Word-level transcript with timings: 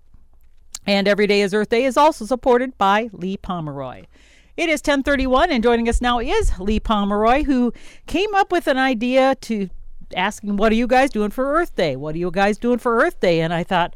And 0.85 1.07
Every 1.07 1.27
Day 1.27 1.43
is 1.43 1.55
Earth 1.55 1.69
Day 1.69 1.85
is 1.85 1.99
also 1.99 2.25
supported 2.25 2.79
by 2.79 3.11
Leigh 3.13 3.37
Pomeroy. 3.37 4.05
It 4.57 4.69
is 4.69 4.81
1031 4.81 5.51
and 5.51 5.63
joining 5.63 5.89
us 5.89 6.01
now 6.01 6.19
is 6.19 6.59
Leigh 6.59 6.81
Pomeroy 6.81 7.45
who 7.45 7.73
came 8.07 8.35
up 8.35 8.51
with 8.51 8.67
an 8.67 8.79
idea 8.79 9.37
to 9.43 9.71
asking, 10.15 10.57
What 10.57 10.73
are 10.73 10.77
you 10.77 10.87
guys 10.87 11.11
doing 11.11 11.31
for 11.31 11.55
Earth 11.55 11.75
Day? 11.75 11.97
What 11.97 12.15
are 12.15 12.19
you 12.19 12.31
guys 12.31 12.59
doing 12.59 12.79
for 12.79 12.99
Earth 12.99 13.21
Day? 13.21 13.41
And 13.41 13.53
I 13.53 13.63
thought, 13.63 13.95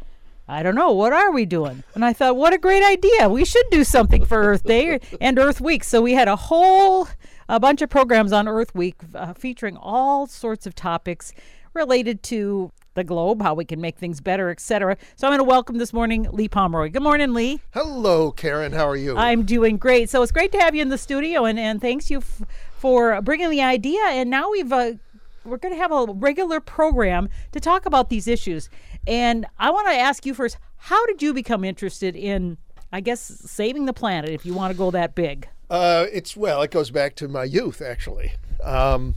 I 0.48 0.62
don't 0.62 0.74
know. 0.76 0.92
What 0.92 1.12
are 1.12 1.32
we 1.32 1.44
doing? 1.44 1.82
And 1.94 2.04
I 2.04 2.12
thought, 2.12 2.36
what 2.36 2.52
a 2.52 2.58
great 2.58 2.84
idea. 2.84 3.28
We 3.28 3.44
should 3.44 3.66
do 3.70 3.82
something 3.82 4.24
for 4.24 4.38
Earth 4.38 4.62
Day 4.62 5.00
and 5.20 5.38
Earth 5.38 5.60
Week. 5.60 5.82
So 5.82 6.00
we 6.00 6.12
had 6.12 6.28
a 6.28 6.36
whole 6.36 7.08
a 7.48 7.60
bunch 7.60 7.82
of 7.82 7.90
programs 7.90 8.32
on 8.32 8.48
Earth 8.48 8.74
Week 8.74 8.96
uh, 9.14 9.32
featuring 9.34 9.76
all 9.76 10.26
sorts 10.26 10.66
of 10.66 10.74
topics 10.74 11.32
related 11.74 12.22
to 12.24 12.72
the 12.94 13.04
globe, 13.04 13.42
how 13.42 13.54
we 13.54 13.64
can 13.64 13.80
make 13.80 13.98
things 13.98 14.20
better, 14.20 14.50
etc. 14.50 14.96
So 15.16 15.26
I'm 15.26 15.30
going 15.30 15.38
to 15.38 15.44
welcome 15.44 15.78
this 15.78 15.92
morning 15.92 16.26
Leigh 16.32 16.48
Pomeroy. 16.48 16.90
Good 16.90 17.02
morning, 17.02 17.34
Leigh. 17.34 17.60
Hello, 17.72 18.32
Karen. 18.32 18.72
How 18.72 18.88
are 18.88 18.96
you? 18.96 19.16
I'm 19.16 19.44
doing 19.44 19.76
great. 19.76 20.08
So 20.10 20.22
it's 20.22 20.32
great 20.32 20.50
to 20.52 20.58
have 20.58 20.74
you 20.74 20.82
in 20.82 20.88
the 20.88 20.98
studio, 20.98 21.44
and, 21.44 21.58
and 21.58 21.80
thanks 21.80 22.10
you 22.10 22.18
f- 22.18 22.42
for 22.78 23.20
bringing 23.20 23.50
the 23.50 23.62
idea. 23.62 24.00
And 24.06 24.30
now 24.30 24.50
we've 24.50 24.72
uh, 24.72 24.92
we're 25.46 25.58
going 25.58 25.74
to 25.74 25.80
have 25.80 25.92
a 25.92 26.06
regular 26.12 26.60
program 26.60 27.28
to 27.52 27.60
talk 27.60 27.86
about 27.86 28.10
these 28.10 28.28
issues. 28.28 28.68
And 29.06 29.46
I 29.58 29.70
want 29.70 29.88
to 29.88 29.94
ask 29.94 30.26
you 30.26 30.34
first 30.34 30.58
how 30.76 31.04
did 31.06 31.22
you 31.22 31.34
become 31.34 31.64
interested 31.64 32.14
in, 32.14 32.58
I 32.92 33.00
guess, 33.00 33.20
saving 33.20 33.86
the 33.86 33.92
planet 33.92 34.30
if 34.30 34.46
you 34.46 34.54
want 34.54 34.72
to 34.72 34.78
go 34.78 34.90
that 34.90 35.14
big? 35.14 35.48
Uh, 35.68 36.06
it's, 36.12 36.36
well, 36.36 36.62
it 36.62 36.70
goes 36.70 36.90
back 36.90 37.16
to 37.16 37.28
my 37.28 37.44
youth, 37.44 37.82
actually. 37.82 38.32
Um, 38.62 39.16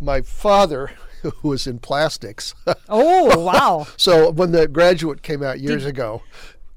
my 0.00 0.20
father, 0.20 0.92
who 1.22 1.48
was 1.48 1.66
in 1.66 1.78
plastics. 1.78 2.54
Oh, 2.88 3.40
wow. 3.40 3.86
so 3.96 4.30
when 4.30 4.52
the 4.52 4.68
graduate 4.68 5.22
came 5.22 5.42
out 5.42 5.60
years 5.60 5.84
did, 5.84 5.90
ago, 5.90 6.22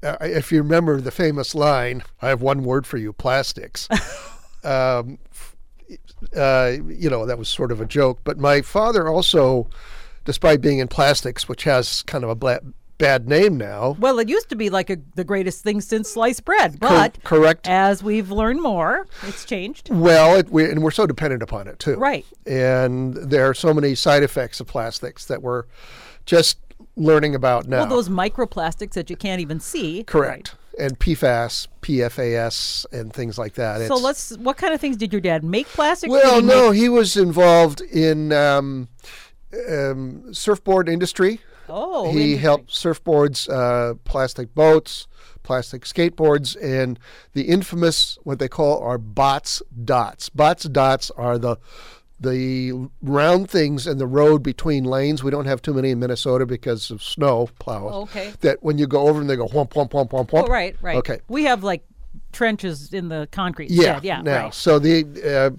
uh, 0.02 0.16
if 0.20 0.50
you 0.50 0.62
remember 0.62 1.00
the 1.00 1.10
famous 1.10 1.54
line, 1.54 2.02
I 2.22 2.28
have 2.28 2.40
one 2.40 2.64
word 2.64 2.86
for 2.86 2.96
you 2.96 3.12
plastics. 3.12 3.88
um, 4.64 5.18
uh, 6.34 6.72
you 6.86 7.10
know, 7.10 7.26
that 7.26 7.38
was 7.38 7.48
sort 7.48 7.72
of 7.72 7.80
a 7.80 7.86
joke. 7.86 8.20
But 8.24 8.38
my 8.38 8.62
father 8.62 9.08
also, 9.08 9.68
despite 10.24 10.60
being 10.60 10.78
in 10.78 10.88
plastics, 10.88 11.48
which 11.48 11.64
has 11.64 12.02
kind 12.02 12.24
of 12.24 12.30
a 12.30 12.34
bla- 12.34 12.60
bad 12.98 13.28
name 13.28 13.56
now. 13.56 13.96
Well, 13.98 14.18
it 14.18 14.28
used 14.28 14.48
to 14.50 14.56
be 14.56 14.70
like 14.70 14.90
a, 14.90 14.96
the 15.14 15.24
greatest 15.24 15.62
thing 15.62 15.80
since 15.80 16.10
sliced 16.10 16.44
bread, 16.44 16.80
but 16.80 17.14
Co- 17.22 17.36
correct. 17.36 17.68
As 17.68 18.02
we've 18.02 18.30
learned 18.30 18.62
more, 18.62 19.06
it's 19.22 19.44
changed. 19.44 19.90
Well, 19.90 20.36
it, 20.36 20.50
we, 20.50 20.64
and 20.64 20.82
we're 20.82 20.90
so 20.90 21.06
dependent 21.06 21.42
upon 21.42 21.68
it 21.68 21.78
too. 21.78 21.96
Right. 21.96 22.24
And 22.46 23.14
there 23.14 23.48
are 23.48 23.54
so 23.54 23.74
many 23.74 23.94
side 23.94 24.22
effects 24.22 24.60
of 24.60 24.66
plastics 24.66 25.26
that 25.26 25.42
we're 25.42 25.64
just 26.24 26.58
learning 26.96 27.34
about 27.34 27.68
now. 27.68 27.78
Well, 27.78 27.88
those 27.88 28.08
microplastics 28.08 28.92
that 28.92 29.10
you 29.10 29.16
can't 29.16 29.40
even 29.40 29.60
see. 29.60 30.04
Correct. 30.04 30.48
Right 30.52 30.60
and 30.78 30.98
PFAS, 30.98 31.68
PFAS, 31.82 32.86
and 32.92 33.12
things 33.12 33.38
like 33.38 33.54
that. 33.54 33.86
So 33.86 33.94
it's, 33.94 34.02
let's. 34.02 34.38
What 34.38 34.56
kind 34.56 34.74
of 34.74 34.80
things 34.80 34.96
did 34.96 35.12
your 35.12 35.20
dad 35.20 35.44
make 35.44 35.66
plastic? 35.68 36.10
Well, 36.10 36.40
he 36.40 36.46
no, 36.46 36.70
make? 36.70 36.80
he 36.80 36.88
was 36.88 37.16
involved 37.16 37.80
in 37.80 38.32
um, 38.32 38.88
um, 39.68 40.32
surfboard 40.32 40.88
industry. 40.88 41.40
Oh, 41.68 42.12
he 42.12 42.36
helped 42.36 42.70
surfboards, 42.70 43.48
uh, 43.50 43.94
plastic 44.04 44.54
boats, 44.54 45.08
plastic 45.42 45.82
skateboards, 45.82 46.56
and 46.62 46.98
the 47.32 47.42
infamous 47.42 48.18
what 48.22 48.38
they 48.38 48.48
call 48.48 48.80
are 48.82 48.98
Botts 48.98 49.62
dots. 49.84 50.28
Botts 50.28 50.70
dots 50.70 51.10
are 51.12 51.38
the 51.38 51.56
the 52.18 52.88
round 53.02 53.50
things 53.50 53.86
in 53.86 53.98
the 53.98 54.06
road 54.06 54.42
between 54.42 54.84
lanes. 54.84 55.22
We 55.22 55.30
don't 55.30 55.46
have 55.46 55.60
too 55.60 55.74
many 55.74 55.90
in 55.90 55.98
Minnesota 55.98 56.46
because 56.46 56.90
of 56.90 57.02
snow 57.02 57.48
plows. 57.58 57.90
Oh, 57.92 58.02
okay. 58.02 58.32
That 58.40 58.62
when 58.62 58.78
you 58.78 58.86
go 58.86 59.08
over 59.08 59.18
them, 59.18 59.28
they 59.28 59.36
go 59.36 59.48
whomp, 59.48 59.70
whomp, 59.70 59.90
whomp, 59.90 60.10
whomp, 60.10 60.30
whomp. 60.30 60.44
Oh, 60.44 60.46
right, 60.46 60.76
right. 60.80 60.96
Okay. 60.96 61.20
We 61.28 61.44
have 61.44 61.62
like 61.62 61.84
trenches 62.32 62.92
in 62.92 63.08
the 63.08 63.28
concrete. 63.32 63.70
Yeah, 63.70 64.00
yeah. 64.02 64.22
Now, 64.22 64.44
right. 64.44 64.54
so 64.54 64.78
the, 64.78 65.04
uh, 65.24 65.50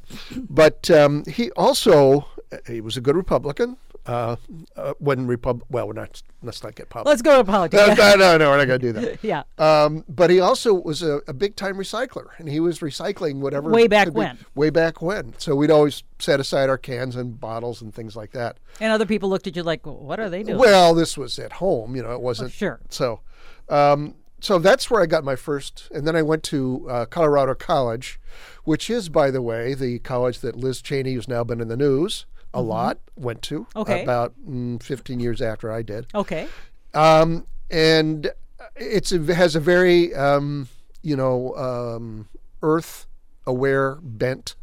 but 0.50 0.90
um, 0.90 1.24
he 1.26 1.52
also 1.52 2.28
he 2.66 2.82
was 2.82 2.98
a 2.98 3.02
good 3.02 3.16
Republican 3.16 3.78
uh, 4.08 4.38
uh, 4.76 4.94
when 5.00 5.28
Repub. 5.28 5.64
Well, 5.70 5.88
we're 5.88 5.94
not. 5.94 6.22
Let's 6.42 6.64
not 6.64 6.76
get 6.76 6.90
politics. 6.90 7.10
Let's 7.10 7.22
go 7.22 7.38
to 7.38 7.44
politics. 7.44 7.98
No, 7.98 8.16
no, 8.16 8.16
no, 8.16 8.38
no, 8.38 8.50
we're 8.50 8.58
not 8.58 8.68
going 8.68 8.80
to 8.80 8.94
do 8.94 8.94
that. 8.94 9.20
yeah. 9.24 9.44
Um, 9.58 10.06
but 10.08 10.30
he 10.30 10.40
also 10.40 10.74
was 10.74 11.04
a, 11.04 11.22
a 11.28 11.34
big 11.34 11.56
time 11.56 11.76
recycler, 11.76 12.28
and 12.38 12.48
he 12.48 12.60
was 12.60 12.80
recycling 12.80 13.40
whatever. 13.40 13.70
Way 13.70 13.88
back 13.88 14.14
when. 14.14 14.38
Way 14.56 14.70
back 14.70 15.02
when. 15.02 15.34
So 15.38 15.56
we'd 15.56 15.72
always 15.72 16.04
set 16.20 16.40
aside 16.40 16.70
our 16.70 16.78
cans 16.78 17.16
and 17.16 17.40
bottles 17.40 17.82
and 17.82 17.94
things 17.94 18.16
like 18.16 18.32
that. 18.32 18.58
And 18.80 18.92
other 18.92 19.06
people 19.06 19.30
looked 19.30 19.48
at 19.48 19.56
you 19.56 19.64
like, 19.64 19.86
"What 19.86 20.20
are 20.20 20.30
they 20.30 20.44
doing?" 20.44 20.58
Well, 20.58 20.94
this 20.94 21.18
was 21.18 21.38
at 21.38 21.54
home. 21.54 21.96
You 21.96 22.04
know, 22.04 22.14
it 22.14 22.22
wasn't. 22.22 22.50
Oh, 22.50 22.54
sure. 22.54 22.80
So. 22.90 23.22
Um, 23.70 24.16
so 24.40 24.60
that's 24.60 24.90
where 24.90 25.02
I 25.02 25.08
got 25.08 25.24
my 25.24 25.36
first, 25.36 25.90
and 25.92 26.08
then 26.08 26.16
I 26.16 26.22
went 26.22 26.44
to 26.44 26.88
uh, 26.88 27.06
Colorado 27.06 27.56
College, 27.56 28.20
which 28.66 28.88
is, 28.88 29.10
by 29.10 29.32
the 29.32 29.42
way, 29.42 29.74
the 29.74 29.98
college 30.00 30.40
that 30.42 30.56
Liz 30.56 30.80
Cheney, 30.80 31.16
who's 31.16 31.28
now 31.28 31.44
been 31.44 31.60
in 31.60 31.70
the 31.70 31.76
news, 31.76 32.28
a 32.58 32.60
mm-hmm. 32.60 32.70
lot 32.70 32.98
went 33.16 33.44
to 33.44 33.68
okay. 33.76 34.02
about 34.02 34.34
mm, 34.50 34.82
15 34.82 35.20
years 35.20 35.42
after 35.42 35.72
I 35.72 35.84
did. 35.84 36.08
Okay. 36.16 36.48
Um, 36.96 37.46
and 37.70 38.32
it's 38.76 39.12
it 39.12 39.28
has 39.28 39.56
a 39.56 39.60
very 39.60 40.14
um, 40.16 40.68
you 41.04 41.16
know 41.16 41.56
um, 41.56 42.28
earth 42.64 43.06
aware 43.46 43.96
bent. 44.02 44.56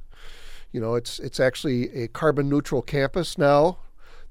You 0.72 0.80
know, 0.80 0.96
it's 0.96 1.20
it's 1.20 1.38
actually 1.38 1.88
a 1.94 2.08
carbon 2.08 2.48
neutral 2.48 2.82
campus 2.82 3.38
now. 3.38 3.78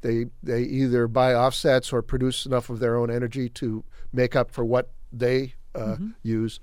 They 0.01 0.25
they 0.41 0.63
either 0.63 1.07
buy 1.07 1.33
offsets 1.33 1.93
or 1.93 2.01
produce 2.01 2.45
enough 2.45 2.69
of 2.69 2.79
their 2.79 2.97
own 2.97 3.09
energy 3.09 3.47
to 3.49 3.85
make 4.11 4.35
up 4.35 4.51
for 4.51 4.65
what 4.65 4.91
they 5.11 5.53
uh, 5.73 5.79
mm-hmm. 5.79 6.09
use. 6.21 6.59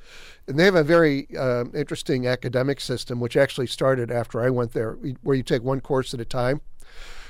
And 0.46 0.58
they 0.58 0.64
have 0.64 0.74
a 0.74 0.84
very 0.84 1.28
uh, 1.36 1.64
interesting 1.74 2.26
academic 2.26 2.80
system, 2.80 3.20
which 3.20 3.36
actually 3.36 3.66
started 3.66 4.10
after 4.10 4.42
I 4.42 4.50
went 4.50 4.72
there, 4.72 4.98
where 5.22 5.36
you 5.36 5.42
take 5.42 5.62
one 5.62 5.80
course 5.80 6.12
at 6.12 6.20
a 6.20 6.24
time. 6.24 6.60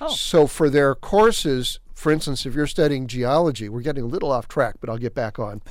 Oh. 0.00 0.15
So 0.15 0.47
for 0.47 0.71
their 0.71 0.94
courses, 0.94 1.81
for 1.94 2.11
instance, 2.11 2.47
if 2.47 2.55
you're 2.55 2.66
studying 2.66 3.06
geology, 3.06 3.69
we're 3.69 3.83
getting 3.83 4.05
a 4.05 4.06
little 4.06 4.33
off 4.33 4.49
track, 4.49 4.77
but 4.81 4.88
I'll 4.88 4.99
get 4.99 5.15
back 5.15 5.38
on. 5.38 5.62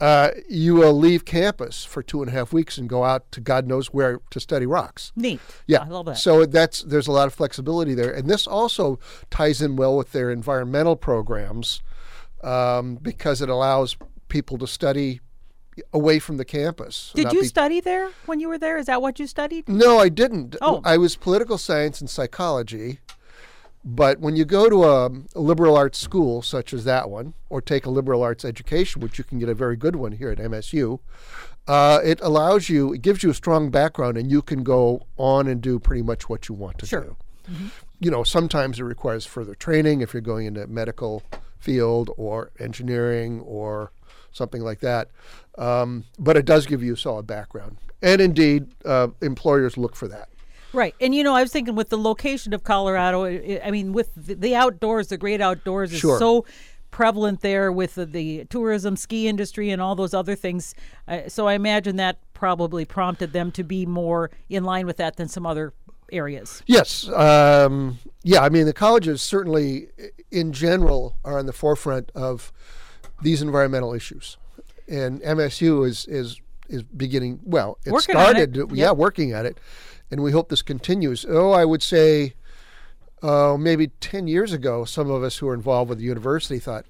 Uh, 0.00 0.30
you 0.48 0.76
will 0.76 0.92
leave 0.92 1.24
campus 1.24 1.84
for 1.84 2.02
two 2.02 2.22
and 2.22 2.28
a 2.28 2.32
half 2.32 2.52
weeks 2.52 2.78
and 2.78 2.88
go 2.88 3.04
out 3.04 3.30
to 3.32 3.40
God 3.40 3.66
knows 3.66 3.88
where 3.88 4.20
to 4.30 4.38
study 4.38 4.64
rocks. 4.64 5.12
Neat. 5.16 5.40
Yeah, 5.66 5.82
I 5.82 5.88
love 5.88 6.06
that. 6.06 6.18
So 6.18 6.46
that's 6.46 6.82
there's 6.82 7.08
a 7.08 7.12
lot 7.12 7.26
of 7.26 7.34
flexibility 7.34 7.94
there, 7.94 8.12
and 8.12 8.28
this 8.28 8.46
also 8.46 9.00
ties 9.28 9.60
in 9.60 9.74
well 9.74 9.96
with 9.96 10.12
their 10.12 10.30
environmental 10.30 10.94
programs 10.94 11.82
um, 12.44 12.94
because 12.94 13.42
it 13.42 13.48
allows 13.48 13.96
people 14.28 14.56
to 14.58 14.68
study 14.68 15.20
away 15.92 16.20
from 16.20 16.36
the 16.36 16.44
campus. 16.44 17.12
Did 17.14 17.32
you 17.32 17.40
be... 17.40 17.46
study 17.46 17.80
there 17.80 18.10
when 18.26 18.38
you 18.38 18.48
were 18.48 18.58
there? 18.58 18.78
Is 18.78 18.86
that 18.86 19.02
what 19.02 19.18
you 19.18 19.26
studied? 19.26 19.68
No, 19.68 19.98
I 19.98 20.08
didn't. 20.08 20.56
Oh. 20.62 20.80
I 20.84 20.96
was 20.96 21.16
political 21.16 21.58
science 21.58 22.00
and 22.00 22.08
psychology. 22.08 23.00
But 23.84 24.20
when 24.20 24.36
you 24.36 24.44
go 24.44 24.68
to 24.68 24.84
a, 24.84 25.06
a, 25.34 25.40
liberal 25.40 25.76
arts 25.76 25.98
school, 25.98 26.42
such 26.42 26.72
as 26.72 26.84
that 26.84 27.08
one, 27.08 27.34
or 27.48 27.60
take 27.60 27.86
a 27.86 27.90
liberal 27.90 28.22
arts 28.22 28.44
education, 28.44 29.00
which 29.00 29.18
you 29.18 29.24
can 29.24 29.38
get 29.38 29.48
a 29.48 29.54
very 29.54 29.76
good 29.76 29.96
one 29.96 30.12
here 30.12 30.30
at 30.30 30.38
MSU, 30.38 30.98
uh, 31.66 32.00
it 32.04 32.20
allows 32.20 32.68
you, 32.68 32.92
it 32.92 33.02
gives 33.02 33.22
you 33.22 33.30
a 33.30 33.34
strong 33.34 33.70
background, 33.70 34.16
and 34.16 34.30
you 34.30 34.42
can 34.42 34.62
go 34.62 35.06
on 35.16 35.46
and 35.46 35.60
do 35.60 35.78
pretty 35.78 36.02
much 36.02 36.28
what 36.28 36.48
you 36.48 36.54
want 36.54 36.78
to 36.78 36.86
sure. 36.86 37.00
do. 37.02 37.16
Mm-hmm. 37.50 37.66
You 38.00 38.10
know, 38.10 38.24
sometimes 38.24 38.80
it 38.80 38.84
requires 38.84 39.24
further 39.26 39.54
training 39.54 40.00
if 40.00 40.12
you're 40.12 40.22
going 40.22 40.46
into 40.46 40.66
medical 40.66 41.22
field 41.58 42.10
or 42.16 42.50
engineering 42.58 43.40
or 43.40 43.92
something 44.32 44.62
like 44.62 44.80
that. 44.80 45.08
Um, 45.56 46.04
but 46.18 46.36
it 46.36 46.44
does 46.44 46.66
give 46.66 46.82
you 46.82 46.94
a 46.94 46.96
solid 46.96 47.26
background. 47.26 47.78
And 48.02 48.20
indeed, 48.20 48.68
uh, 48.84 49.08
employers 49.20 49.76
look 49.76 49.96
for 49.96 50.08
that. 50.08 50.28
Right. 50.72 50.94
And, 51.00 51.14
you 51.14 51.24
know, 51.24 51.34
I 51.34 51.42
was 51.42 51.52
thinking 51.52 51.74
with 51.74 51.88
the 51.88 51.98
location 51.98 52.52
of 52.52 52.64
Colorado, 52.64 53.24
I 53.24 53.70
mean, 53.70 53.92
with 53.92 54.10
the 54.14 54.54
outdoors, 54.54 55.08
the 55.08 55.16
great 55.16 55.40
outdoors 55.40 55.92
is 55.92 56.00
sure. 56.00 56.18
so 56.18 56.44
prevalent 56.90 57.40
there 57.40 57.70
with 57.70 57.94
the, 57.94 58.06
the 58.06 58.44
tourism, 58.46 58.96
ski 58.96 59.28
industry, 59.28 59.70
and 59.70 59.80
all 59.80 59.94
those 59.94 60.14
other 60.14 60.34
things. 60.34 60.74
Uh, 61.06 61.28
so 61.28 61.46
I 61.46 61.54
imagine 61.54 61.96
that 61.96 62.18
probably 62.34 62.84
prompted 62.84 63.32
them 63.32 63.50
to 63.52 63.64
be 63.64 63.86
more 63.86 64.30
in 64.48 64.64
line 64.64 64.86
with 64.86 64.96
that 64.98 65.16
than 65.16 65.28
some 65.28 65.46
other 65.46 65.72
areas. 66.12 66.62
Yes. 66.66 67.08
Um, 67.08 67.98
yeah. 68.22 68.40
I 68.42 68.48
mean, 68.48 68.66
the 68.66 68.72
colleges 68.72 69.22
certainly, 69.22 69.88
in 70.30 70.52
general, 70.52 71.16
are 71.24 71.38
on 71.38 71.46
the 71.46 71.52
forefront 71.52 72.10
of 72.14 72.52
these 73.22 73.42
environmental 73.42 73.94
issues, 73.94 74.36
and 74.86 75.20
MSU 75.22 75.86
is 75.86 76.06
is 76.06 76.40
is 76.68 76.82
beginning. 76.82 77.40
Well, 77.42 77.78
it 77.84 77.92
Working 77.92 78.16
on 78.16 78.36
it. 78.36 78.54
started. 78.54 78.76
Yeah, 78.76 78.92
working 78.92 79.32
at 79.32 79.44
it, 79.46 79.58
and 80.10 80.22
we 80.22 80.32
hope 80.32 80.48
this 80.48 80.62
continues. 80.62 81.24
Oh, 81.28 81.52
I 81.52 81.64
would 81.64 81.82
say, 81.82 82.34
uh, 83.22 83.56
maybe 83.58 83.88
ten 84.00 84.26
years 84.26 84.52
ago, 84.52 84.84
some 84.84 85.10
of 85.10 85.22
us 85.22 85.38
who 85.38 85.46
were 85.46 85.54
involved 85.54 85.88
with 85.88 85.98
the 85.98 86.04
university 86.04 86.58
thought 86.58 86.86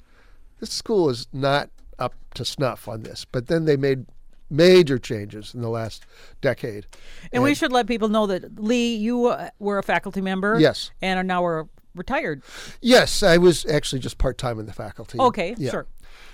this 0.61 0.71
school 0.71 1.09
is 1.09 1.27
not 1.33 1.71
up 1.99 2.15
to 2.35 2.45
snuff 2.45 2.89
on 2.89 3.03
this, 3.03 3.25
but 3.25 3.47
then 3.47 3.65
they 3.65 3.77
made 3.77 4.07
major 4.51 4.99
changes 4.99 5.55
in 5.55 5.61
the 5.61 5.69
last 5.69 6.07
decade. 6.41 6.87
And, 7.33 7.43
we 7.43 7.55
should 7.55 7.73
let 7.73 7.87
people 7.87 8.09
know 8.09 8.27
that 8.27 8.59
Leigh, 8.59 8.95
you 8.95 9.27
uh, 9.27 9.51
were 9.59 9.79
a 9.79 9.83
faculty 9.83 10.21
member. 10.21 10.59
Yes. 10.59 10.91
And 11.03 11.19
are 11.19 11.23
now 11.23 11.45
are 11.45 11.69
retired. 11.95 12.43
Yes, 12.81 13.23
I 13.23 13.37
was 13.37 13.67
actually 13.67 13.99
just 13.99 14.19
part 14.19 14.39
time 14.39 14.59
in 14.59 14.67
the 14.67 14.73
faculty. 14.73 15.19
Okay, 15.19 15.55
Yeah. 15.59 15.71
sure. 15.71 15.87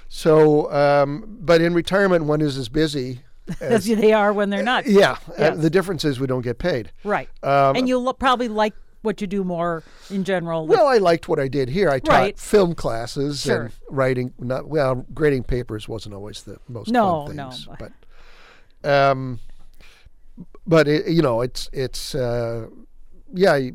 So, 0.08 0.70
um, 0.72 1.38
but 1.40 1.60
in 1.60 1.74
retirement, 1.74 2.26
one 2.26 2.40
is 2.40 2.56
as 2.56 2.68
busy. 2.68 3.22
As 3.60 3.84
they 3.86 4.12
are 4.12 4.32
when 4.32 4.50
they're 4.50 4.62
not. 4.62 4.86
Yeah. 4.86 5.18
uh, 5.36 5.50
the 5.50 5.70
difference 5.70 6.04
is 6.04 6.18
we 6.18 6.26
don't 6.26 6.42
get 6.42 6.58
paid. 6.58 6.90
Right. 7.04 7.28
Um, 7.42 7.76
and 7.76 7.88
you 7.88 7.98
lo- 7.98 8.12
probably 8.14 8.48
like 8.48 8.74
what 9.02 9.20
you 9.20 9.26
do 9.26 9.44
more 9.44 9.82
in 10.08 10.24
general. 10.24 10.66
Well, 10.66 10.86
I 10.86 10.96
liked 10.96 11.28
what 11.28 11.38
I 11.38 11.46
did 11.48 11.68
here. 11.68 11.90
I 11.90 11.98
taught 11.98 12.12
Right. 12.12 12.38
film 12.38 12.74
classes 12.74 13.42
Sure. 13.42 13.64
and 13.64 13.72
writing. 13.90 14.32
Not 14.38 14.66
well, 14.68 15.04
grading 15.12 15.42
papers 15.44 15.86
wasn't 15.86 16.14
always 16.14 16.42
the 16.44 16.58
most 16.68 16.90
No, 16.90 17.26
fun 17.26 17.36
no. 17.36 17.50
things. 17.50 17.68
But, 17.78 18.88
um, 18.90 19.40
but 20.66 20.88
it, 20.88 21.06
you 21.08 21.20
know, 21.20 21.42
it's 21.42 21.68
it's 21.72 22.14
uh, 22.14 22.68
yeah. 23.34 23.56
You, 23.56 23.74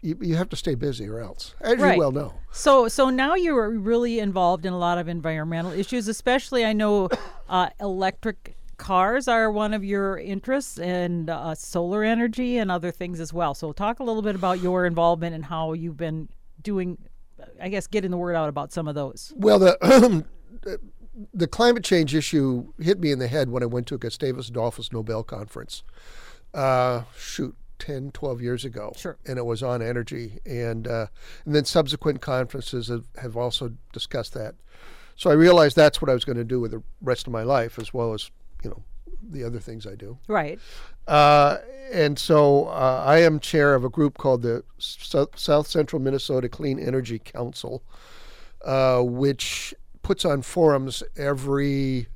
you, 0.00 0.16
you 0.20 0.36
have 0.36 0.48
to 0.50 0.56
stay 0.56 0.76
busy 0.76 1.08
or 1.08 1.18
else, 1.20 1.54
as 1.60 1.78
Right. 1.78 1.94
you 1.94 1.98
well 1.98 2.12
know. 2.12 2.34
So, 2.52 2.86
so 2.86 3.10
now 3.10 3.34
you're 3.34 3.70
really 3.70 4.20
involved 4.20 4.64
in 4.64 4.72
a 4.72 4.78
lot 4.78 4.98
of 4.98 5.08
environmental 5.08 5.72
issues, 5.72 6.06
especially 6.06 6.64
I 6.64 6.72
know 6.72 7.08
uh, 7.48 7.70
electric 7.80 8.54
cars 8.78 9.28
are 9.28 9.50
one 9.50 9.74
of 9.74 9.84
your 9.84 10.18
interests, 10.18 10.78
and 10.78 11.28
uh, 11.28 11.54
solar 11.54 12.02
energy 12.02 12.56
and 12.56 12.70
other 12.70 12.90
things 12.90 13.20
as 13.20 13.32
well. 13.32 13.54
So, 13.54 13.72
talk 13.72 14.00
a 14.00 14.04
little 14.04 14.22
bit 14.22 14.34
about 14.34 14.60
your 14.60 14.86
involvement 14.86 15.34
and 15.34 15.44
how 15.44 15.74
you've 15.74 15.96
been 15.96 16.28
doing, 16.62 16.98
I 17.60 17.68
guess, 17.68 17.86
getting 17.86 18.10
the 18.10 18.16
word 18.16 18.34
out 18.34 18.48
about 18.48 18.72
some 18.72 18.88
of 18.88 18.94
those. 18.94 19.32
Well, 19.36 19.58
the 19.58 20.24
the 21.34 21.48
climate 21.48 21.84
change 21.84 22.14
issue 22.14 22.72
hit 22.80 23.00
me 23.00 23.10
in 23.10 23.18
the 23.18 23.28
head 23.28 23.50
when 23.50 23.62
I 23.62 23.66
went 23.66 23.86
to 23.88 23.94
a 23.94 23.98
Gustavus 23.98 24.48
Adolphus 24.48 24.92
Nobel 24.92 25.22
Conference. 25.22 25.82
Uh, 26.54 27.02
shoot, 27.16 27.56
10, 27.78 28.12
12 28.12 28.40
years 28.40 28.64
ago. 28.64 28.92
Sure. 28.96 29.18
And 29.26 29.38
it 29.38 29.44
was 29.44 29.62
on 29.62 29.82
energy. 29.82 30.38
And, 30.46 30.86
uh, 30.86 31.06
and 31.44 31.54
then 31.54 31.64
subsequent 31.64 32.20
conferences 32.20 32.88
have, 32.88 33.06
have 33.20 33.36
also 33.36 33.72
discussed 33.92 34.34
that. 34.34 34.54
So 35.16 35.30
I 35.30 35.34
realized 35.34 35.76
that's 35.76 36.00
what 36.00 36.10
I 36.10 36.14
was 36.14 36.24
going 36.24 36.38
to 36.38 36.44
do 36.44 36.60
with 36.60 36.70
the 36.70 36.82
rest 37.00 37.26
of 37.26 37.32
my 37.32 37.42
life, 37.42 37.78
as 37.78 37.92
well 37.92 38.14
as, 38.14 38.30
you 38.62 38.70
know, 38.70 38.82
the 39.30 39.44
other 39.44 39.58
things 39.58 39.86
I 39.86 39.94
do. 39.94 40.18
Right. 40.28 40.58
Uh, 41.06 41.58
and 41.92 42.18
so 42.18 42.66
uh, 42.66 43.02
I 43.06 43.18
am 43.18 43.40
chair 43.40 43.74
of 43.74 43.84
a 43.84 43.88
group 43.88 44.18
called 44.18 44.42
the 44.42 44.62
Sou- 44.78 45.30
South 45.36 45.66
Central 45.66 46.00
Minnesota 46.00 46.48
Clean 46.48 46.78
Energy 46.78 47.18
Council, 47.18 47.82
uh, 48.64 49.00
which 49.02 49.74
puts 50.02 50.24
on 50.24 50.42
forums 50.42 51.02
every 51.16 52.08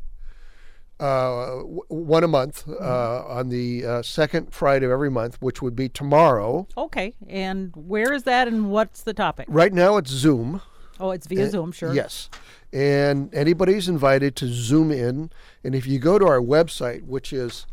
uh, 1.01 1.57
w- 1.57 1.83
one 1.89 2.23
a 2.23 2.29
month 2.29 2.69
uh, 2.69 3.25
on 3.27 3.49
the 3.49 3.85
uh, 3.85 4.03
second 4.03 4.53
Friday 4.53 4.87
of 4.87 4.93
every 4.93 5.11
month, 5.11 5.37
which 5.41 5.61
would 5.63 5.75
be 5.75 5.89
tomorrow. 5.89 6.67
Okay. 6.77 7.15
And 7.29 7.73
where 7.75 8.13
is 8.13 8.23
that, 8.25 8.47
and 8.47 8.71
what's 8.71 9.03
the 9.03 9.15
topic? 9.15 9.47
Right 9.49 9.73
now 9.73 9.97
it's 9.97 10.11
Zoom. 10.11 10.61
Oh, 11.01 11.11
it's 11.11 11.27
via 11.27 11.49
Zoom, 11.51 11.73
sure. 11.73 11.95
Yes. 11.95 12.29
And 12.73 13.35
anybody's 13.35 13.89
invited 13.89 14.37
to 14.37 14.47
Zoom 14.47 14.91
in. 14.91 15.31
And 15.65 15.75
if 15.75 15.87
you 15.87 15.99
go 15.99 16.19
to 16.19 16.27
our 16.27 16.41
website, 16.41 17.05
which 17.05 17.33
is 17.33 17.67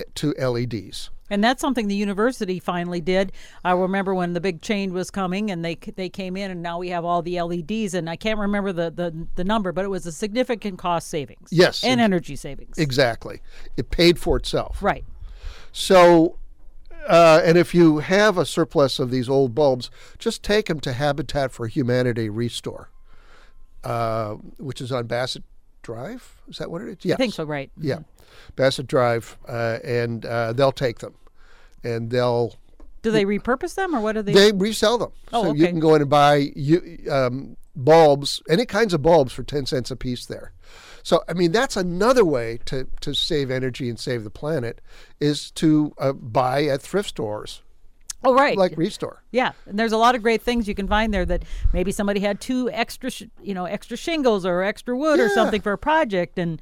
eh, 0.00 0.04
to 0.14 0.32
LEDs. 0.38 1.10
And 1.28 1.42
that's 1.42 1.60
something 1.60 1.88
the 1.88 1.94
university 1.96 2.60
finally 2.60 3.00
did. 3.00 3.32
I 3.64 3.72
remember 3.72 4.14
when 4.14 4.32
the 4.32 4.40
big 4.40 4.62
change 4.62 4.92
was 4.92 5.10
coming, 5.10 5.50
and 5.50 5.64
they 5.64 5.74
they 5.74 6.08
came 6.08 6.36
in, 6.36 6.50
and 6.50 6.62
now 6.62 6.78
we 6.78 6.88
have 6.90 7.04
all 7.04 7.22
the 7.22 7.40
LEDs, 7.40 7.94
and 7.94 8.08
I 8.08 8.16
can't 8.16 8.38
remember 8.38 8.72
the 8.72 8.90
the, 8.90 9.26
the 9.34 9.44
number, 9.44 9.72
but 9.72 9.84
it 9.84 9.88
was 9.88 10.06
a 10.06 10.12
significant 10.12 10.78
cost 10.78 11.08
savings. 11.08 11.48
Yes, 11.50 11.82
and 11.82 12.00
energy 12.00 12.36
savings. 12.36 12.78
Exactly. 12.78 13.40
It 13.76 13.90
paid 13.90 14.18
for 14.18 14.36
itself. 14.36 14.82
right. 14.82 15.04
So, 15.72 16.38
uh, 17.06 17.42
and 17.44 17.58
if 17.58 17.74
you 17.74 17.98
have 17.98 18.38
a 18.38 18.46
surplus 18.46 18.98
of 18.98 19.10
these 19.10 19.28
old 19.28 19.54
bulbs, 19.54 19.90
just 20.18 20.42
take 20.42 20.66
them 20.66 20.80
to 20.80 20.94
Habitat 20.94 21.52
for 21.52 21.66
Humanity 21.66 22.30
Restore, 22.30 22.88
uh, 23.84 24.34
which 24.58 24.80
is 24.80 24.90
on 24.90 25.06
Bassett 25.06 25.44
Drive. 25.82 26.40
Is 26.48 26.58
that 26.58 26.70
what 26.70 26.80
it 26.82 26.88
is? 26.88 26.96
Yes. 27.02 27.14
I 27.14 27.18
think 27.18 27.34
so. 27.34 27.44
Right. 27.44 27.70
Yeah, 27.78 27.98
Bassett 28.54 28.86
Drive, 28.86 29.36
uh, 29.48 29.78
and 29.84 30.24
uh, 30.24 30.52
they'll 30.52 30.72
take 30.72 30.98
them, 30.98 31.14
and 31.84 32.10
they'll 32.10 32.56
Do 33.02 33.10
they 33.10 33.24
repurpose 33.24 33.74
them, 33.74 33.94
or 33.94 34.00
what 34.00 34.12
do 34.12 34.22
they? 34.22 34.32
they 34.32 34.52
resell 34.52 34.98
them. 34.98 35.12
Oh, 35.32 35.44
so 35.44 35.54
you 35.54 35.66
can 35.66 35.80
go 35.80 35.94
in 35.94 36.02
and 36.02 36.10
buy 36.10 36.52
you, 36.54 36.98
um, 37.10 37.56
bulbs, 37.74 38.42
any 38.48 38.66
kinds 38.66 38.94
of 38.94 39.02
bulbs 39.02 39.32
for 39.32 39.42
ten 39.42 39.66
cents 39.66 39.90
a 39.90 39.96
piece 39.96 40.26
there. 40.26 40.52
So 41.02 41.22
I 41.28 41.34
mean 41.34 41.52
that's 41.52 41.76
another 41.76 42.24
way 42.24 42.58
to, 42.64 42.88
to 43.02 43.14
save 43.14 43.48
energy 43.50 43.88
and 43.88 43.98
save 43.98 44.24
the 44.24 44.30
planet 44.30 44.80
is 45.20 45.52
to 45.52 45.94
uh, 45.98 46.12
buy 46.12 46.64
at 46.64 46.82
thrift 46.82 47.10
stores 47.10 47.62
oh, 48.24 48.34
right. 48.34 48.56
like 48.56 48.76
Restore. 48.76 49.22
Yeah, 49.30 49.52
and 49.66 49.78
there's 49.78 49.92
a 49.92 49.96
lot 49.96 50.14
of 50.14 50.22
great 50.22 50.42
things 50.42 50.68
you 50.68 50.74
can 50.74 50.88
find 50.88 51.12
there 51.12 51.24
that 51.26 51.44
maybe 51.72 51.92
somebody 51.92 52.20
had 52.20 52.40
two 52.40 52.70
extra, 52.70 53.10
sh- 53.10 53.24
you 53.42 53.54
know, 53.54 53.64
extra 53.64 53.96
shingles 53.96 54.44
or 54.44 54.62
extra 54.62 54.96
wood 54.96 55.20
or 55.20 55.28
something 55.28 55.60
for 55.60 55.72
a 55.72 55.78
project, 55.78 56.38
and 56.38 56.60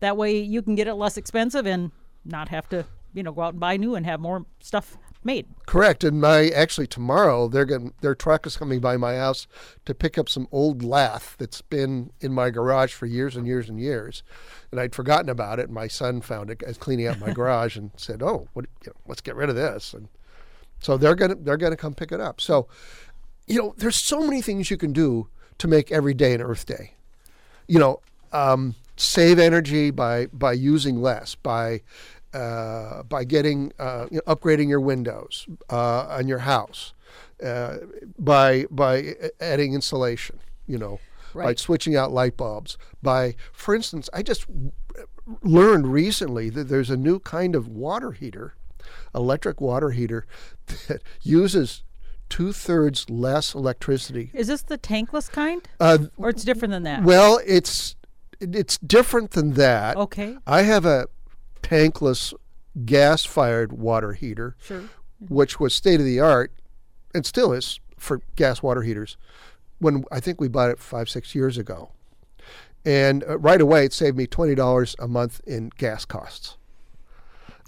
that 0.00 0.16
way 0.16 0.38
you 0.38 0.62
can 0.62 0.74
get 0.74 0.86
it 0.86 0.94
less 0.94 1.16
expensive 1.16 1.66
and 1.66 1.90
not 2.24 2.48
have 2.48 2.68
to, 2.70 2.84
you 3.14 3.22
know, 3.22 3.32
go 3.32 3.42
out 3.42 3.54
and 3.54 3.60
buy 3.60 3.76
new 3.76 3.94
and 3.94 4.06
have 4.06 4.20
more 4.20 4.44
stuff 4.60 4.96
made. 5.26 5.46
Correct. 5.66 6.04
And 6.04 6.20
my 6.20 6.48
actually 6.50 6.86
tomorrow 6.86 7.48
they're 7.48 7.66
going 7.66 7.92
their 8.00 8.14
truck 8.14 8.46
is 8.46 8.56
coming 8.56 8.80
by 8.80 8.96
my 8.96 9.16
house 9.16 9.46
to 9.84 9.94
pick 9.94 10.16
up 10.16 10.28
some 10.28 10.48
old 10.52 10.82
lath 10.82 11.34
that's 11.38 11.60
been 11.60 12.10
in 12.20 12.32
my 12.32 12.48
garage 12.48 12.94
for 12.94 13.04
years 13.04 13.36
and 13.36 13.46
years 13.46 13.68
and 13.68 13.78
years, 13.78 14.22
and 14.70 14.80
I'd 14.80 14.94
forgotten 14.94 15.28
about 15.28 15.58
it. 15.58 15.68
My 15.68 15.88
son 15.88 16.22
found 16.22 16.50
it 16.50 16.62
as 16.62 16.78
cleaning 16.78 17.08
out 17.08 17.18
my 17.18 17.32
garage 17.34 17.76
and 17.76 17.90
said, 17.96 18.22
"Oh, 18.22 18.48
what, 18.54 18.66
you 18.84 18.90
know, 18.90 19.00
let's 19.06 19.20
get 19.20 19.34
rid 19.34 19.50
of 19.50 19.56
this." 19.56 19.92
And 19.92 20.08
so 20.80 20.96
they're 20.96 21.16
gonna 21.16 21.34
they're 21.34 21.56
gonna 21.58 21.76
come 21.76 21.94
pick 21.94 22.12
it 22.12 22.20
up. 22.20 22.40
So, 22.40 22.68
you 23.46 23.58
know, 23.60 23.74
there's 23.76 23.96
so 23.96 24.20
many 24.20 24.40
things 24.40 24.70
you 24.70 24.76
can 24.76 24.92
do 24.92 25.28
to 25.58 25.68
make 25.68 25.90
every 25.90 26.14
day 26.14 26.32
an 26.34 26.40
Earth 26.40 26.66
Day. 26.66 26.92
You 27.66 27.80
know, 27.80 28.00
um, 28.32 28.76
save 28.96 29.38
energy 29.38 29.90
by 29.90 30.26
by 30.26 30.52
using 30.52 31.00
less 31.00 31.34
by 31.34 31.82
uh, 32.34 33.02
by 33.04 33.24
getting 33.24 33.72
uh, 33.78 34.06
you 34.10 34.20
know, 34.26 34.34
upgrading 34.34 34.68
your 34.68 34.80
windows 34.80 35.46
uh, 35.70 36.06
on 36.08 36.28
your 36.28 36.40
house, 36.40 36.92
uh, 37.42 37.78
by 38.18 38.66
by 38.70 39.14
adding 39.40 39.72
insulation, 39.74 40.38
you 40.66 40.76
know, 40.78 41.00
by 41.34 41.54
switching 41.54 41.96
out 41.96 42.12
light 42.12 42.36
bulbs. 42.36 42.76
By, 43.02 43.36
for 43.52 43.74
instance, 43.74 44.10
I 44.12 44.22
just 44.22 44.46
learned 45.42 45.92
recently 45.92 46.50
that 46.50 46.68
there's 46.68 46.90
a 46.90 46.96
new 46.96 47.18
kind 47.18 47.54
of 47.54 47.68
water 47.68 48.12
heater, 48.12 48.54
electric 49.14 49.60
water 49.60 49.90
heater, 49.90 50.26
that 50.88 51.02
uses 51.22 51.82
two 52.28 52.52
thirds 52.52 53.08
less 53.08 53.54
electricity. 53.54 54.30
Is 54.34 54.48
this 54.48 54.62
the 54.62 54.78
tankless 54.78 55.30
kind, 55.30 55.62
Uh, 55.80 55.98
or 56.16 56.28
it's 56.28 56.44
different 56.44 56.72
than 56.72 56.82
that? 56.84 57.02
well, 57.04 57.40
it's 57.46 57.95
it's 58.40 58.78
different 58.78 59.32
than 59.32 59.54
that. 59.54 59.96
okay, 59.96 60.36
I 60.46 60.62
have 60.62 60.84
a 60.84 61.06
tankless 61.62 62.34
gas 62.84 63.24
fired 63.24 63.72
water 63.72 64.12
heater, 64.12 64.56
sure. 64.62 64.84
which 65.28 65.58
was 65.58 65.74
state 65.74 66.00
of 66.00 66.06
the 66.06 66.20
art 66.20 66.52
and 67.14 67.24
still 67.24 67.52
is 67.52 67.80
for 67.96 68.20
gas 68.36 68.62
water 68.62 68.82
heaters. 68.82 69.16
When 69.78 70.04
I 70.12 70.20
think 70.20 70.40
we 70.40 70.48
bought 70.48 70.70
it 70.70 70.78
five, 70.78 71.08
six 71.08 71.34
years 71.34 71.58
ago. 71.58 71.90
And 72.84 73.24
uh, 73.24 73.38
right 73.38 73.60
away, 73.60 73.84
it 73.84 73.92
saved 73.92 74.16
me 74.16 74.26
$20 74.26 74.94
a 74.98 75.08
month 75.08 75.40
in 75.46 75.70
gas 75.76 76.04
costs. 76.04 76.56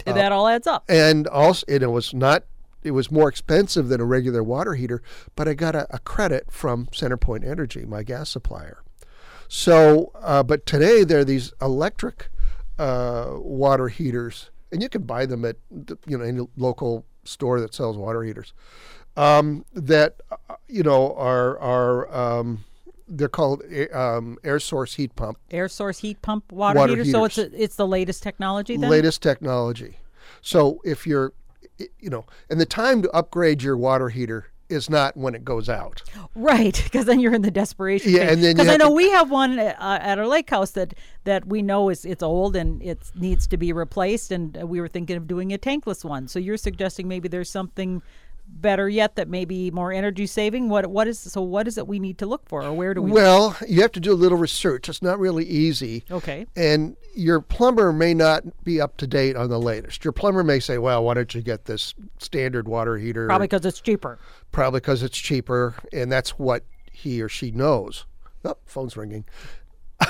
And 0.05 0.15
that 0.15 0.31
all 0.31 0.47
adds 0.47 0.65
up. 0.65 0.85
And 0.87 1.27
also, 1.27 1.65
and 1.67 1.83
it 1.83 1.91
was 1.91 2.13
not, 2.13 2.45
it 2.83 2.91
was 2.91 3.11
more 3.11 3.27
expensive 3.27 3.89
than 3.89 3.99
a 3.99 4.05
regular 4.05 4.41
water 4.43 4.75
heater, 4.75 5.01
but 5.35 5.47
I 5.47 5.55
got 5.55 5.75
a, 5.75 5.93
a 5.93 5.99
credit 5.99 6.49
from 6.49 6.87
Centerpoint 6.87 7.45
Energy, 7.45 7.85
my 7.85 8.01
gas 8.03 8.29
supplier. 8.29 8.81
So, 9.49 10.11
uh, 10.15 10.43
but 10.43 10.67
today 10.67 11.03
there 11.03 11.19
are 11.19 11.25
these 11.25 11.51
electric 11.59 12.29
uh, 12.77 13.31
water 13.31 13.87
heaters, 13.89 14.51
and 14.71 14.81
you 14.81 14.87
can 14.89 15.01
buy 15.01 15.25
them 15.25 15.43
at 15.43 15.57
you 16.05 16.17
know 16.17 16.23
any 16.23 16.47
local 16.55 17.03
store 17.23 17.59
that 17.59 17.73
sells 17.73 17.97
water 17.97 18.23
heaters. 18.23 18.53
Um, 19.17 19.65
that 19.73 20.21
uh, 20.31 20.55
you 20.67 20.83
know 20.83 21.15
are 21.15 21.59
are 21.59 22.15
um, 22.15 22.63
they're 23.07 23.27
called 23.27 23.63
um, 23.91 24.37
air 24.43 24.59
source 24.59 24.93
heat 24.93 25.15
pump, 25.15 25.39
Air 25.49 25.67
source 25.67 25.97
heat 25.97 26.21
pump 26.21 26.51
water, 26.51 26.77
Water 26.77 26.95
heater. 26.97 27.11
So 27.11 27.25
it's 27.25 27.37
a, 27.39 27.63
it's 27.63 27.75
the 27.75 27.87
latest 27.87 28.21
technology 28.21 28.77
then. 28.77 28.89
latest 28.89 29.23
technology. 29.23 29.97
So 30.41 30.79
if 30.85 31.07
you're, 31.07 31.33
you 31.99 32.11
know, 32.11 32.25
and 32.51 32.61
the 32.61 32.67
time 32.67 33.01
to 33.01 33.09
upgrade 33.11 33.63
your 33.63 33.75
water 33.75 34.09
heater 34.09 34.51
is 34.69 34.89
not 34.89 35.17
when 35.17 35.35
it 35.35 35.43
goes 35.43 35.67
out. 35.69 36.03
Right, 36.35 36.79
because 36.83 37.05
then 37.05 37.19
you're 37.19 37.33
in 37.33 37.41
the 37.41 37.51
desperation. 37.51 38.11
Yeah, 38.11 38.31
and 38.31 38.43
then 38.43 38.55
because 38.55 38.69
I 38.71 38.77
know 38.77 38.89
to- 38.89 38.95
we 38.95 39.09
have 39.09 39.29
one 39.31 39.59
uh, 39.59 39.75
at 39.79 40.19
our 40.19 40.27
lake 40.27 40.49
house 40.49 40.71
that 40.71 40.93
that 41.23 41.47
we 41.47 41.61
know 41.61 41.89
is 41.89 42.05
it's 42.05 42.23
old 42.23 42.55
and 42.55 42.81
it 42.81 43.11
needs 43.15 43.47
to 43.47 43.57
be 43.57 43.73
replaced, 43.73 44.31
and 44.31 44.57
uh, 44.57 44.65
we 44.65 44.79
were 44.79 44.87
thinking 44.87 45.17
of 45.17 45.27
doing 45.27 45.51
a 45.53 45.57
tankless 45.57 46.05
one. 46.05 46.27
So 46.27 46.39
you're 46.39 46.57
suggesting 46.57 47.07
maybe 47.07 47.27
there's 47.27 47.49
something 47.49 48.01
better 48.51 48.89
yet 48.89 49.15
that 49.15 49.27
may 49.29 49.45
be 49.45 49.71
more 49.71 49.91
energy 49.91 50.25
saving. 50.25 50.69
What 50.69 50.87
what 50.87 51.07
is 51.07 51.19
so? 51.19 51.41
What 51.41 51.67
is 51.67 51.77
it 51.77 51.87
we 51.87 51.99
need 51.99 52.17
to 52.19 52.25
look 52.25 52.47
for, 52.47 52.63
or 52.63 52.73
where 52.73 52.93
do 52.93 53.01
we? 53.01 53.11
Well, 53.11 53.55
you 53.67 53.81
have 53.81 53.91
to 53.93 53.99
do 53.99 54.11
a 54.11 54.15
little 54.15 54.37
research. 54.37 54.89
It's 54.89 55.01
not 55.01 55.19
really 55.19 55.45
easy. 55.45 56.03
okay, 56.11 56.45
And 56.55 56.97
your 57.15 57.41
plumber 57.41 57.91
may 57.93 58.13
not 58.13 58.43
be 58.63 58.79
up 58.81 58.97
to 58.97 59.07
date 59.07 59.35
on 59.35 59.49
the 59.49 59.59
latest. 59.59 60.03
Your 60.03 60.11
plumber 60.11 60.43
may 60.43 60.59
say, 60.59 60.77
"Well, 60.77 61.03
why 61.03 61.13
don't 61.13 61.33
you 61.33 61.41
get 61.41 61.65
this 61.65 61.93
standard 62.17 62.67
water 62.67 62.97
heater?" 62.97 63.27
probably 63.27 63.47
because 63.47 63.65
it's 63.65 63.81
cheaper. 63.81 64.19
probably 64.51 64.79
because 64.79 65.03
it's 65.03 65.17
cheaper, 65.17 65.75
and 65.93 66.11
that's 66.11 66.31
what 66.39 66.63
he 66.91 67.21
or 67.21 67.29
she 67.29 67.51
knows. 67.51 68.05
Oh, 68.45 68.57
phone's 68.65 68.95
ringing. 68.97 69.25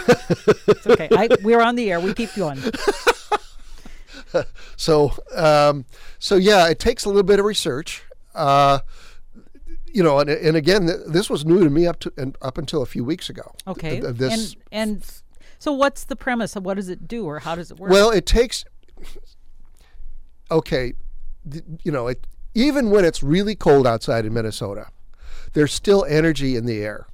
It's 0.07 0.85
okay. 0.87 1.09
I, 1.11 1.29
we're 1.41 1.61
on 1.61 1.75
the 1.75 1.91
air. 1.91 1.99
We 1.99 2.13
keep 2.13 2.33
going. 2.35 2.59
So, 4.77 5.11
um, 5.35 5.85
so 6.19 6.35
yeah, 6.35 6.67
it 6.69 6.79
takes 6.79 7.05
a 7.05 7.09
little 7.09 7.23
bit 7.23 7.39
of 7.39 7.45
research. 7.45 8.03
Uh, 8.39 8.79
you 9.91 10.03
know, 10.03 10.19
and, 10.19 10.29
and 10.29 10.55
again, 10.55 10.87
this 11.07 11.29
was 11.29 11.45
new 11.45 11.63
to 11.63 11.69
me 11.69 11.85
up 11.87 11.99
to 11.99 12.13
and 12.17 12.37
up 12.41 12.57
until 12.57 12.81
a 12.81 12.85
few 12.85 13.03
weeks 13.03 13.29
ago. 13.29 13.53
Okay. 13.67 14.01
Th- 14.01 14.03
th- 14.03 14.15
this 14.15 14.33
and 14.33 14.55
and 14.71 15.21
so 15.57 15.73
what's 15.73 16.05
the 16.05 16.15
premise? 16.15 16.55
Of 16.55 16.63
What 16.63 16.75
does 16.75 16.89
it 16.89 17.07
do, 17.07 17.25
or 17.25 17.39
how 17.39 17.55
does 17.55 17.71
it 17.71 17.79
work? 17.79 17.91
well, 17.91 18.09
it 18.11 18.25
takes. 18.25 18.65
Okay, 20.51 20.93
you 21.83 21.91
know, 21.91 22.07
it 22.07 22.25
even 22.55 22.89
when 22.89 23.05
it's 23.05 23.21
really 23.21 23.55
cold 23.55 23.85
outside 23.85 24.25
in 24.25 24.33
Minnesota, 24.33 24.87
there's 25.53 25.73
still 25.73 26.05
energy 26.05 26.55
in 26.55 26.65
the 26.65 26.81
air. 26.81 27.07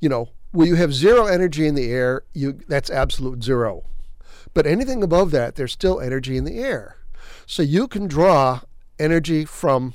You 0.00 0.08
know, 0.08 0.28
when 0.52 0.68
you 0.68 0.74
have 0.74 0.92
zero 0.92 1.26
energy 1.26 1.66
in 1.66 1.74
the 1.74 1.90
air, 1.90 2.22
you 2.34 2.60
that's 2.68 2.90
absolute 2.90 3.42
zero. 3.42 3.84
But 4.54 4.66
anything 4.66 5.02
above 5.02 5.30
that, 5.30 5.54
there's 5.54 5.72
still 5.72 6.00
energy 6.00 6.36
in 6.36 6.44
the 6.44 6.58
air. 6.58 6.96
So 7.46 7.62
you 7.62 7.86
can 7.88 8.06
draw 8.06 8.60
energy 8.98 9.44
from 9.44 9.94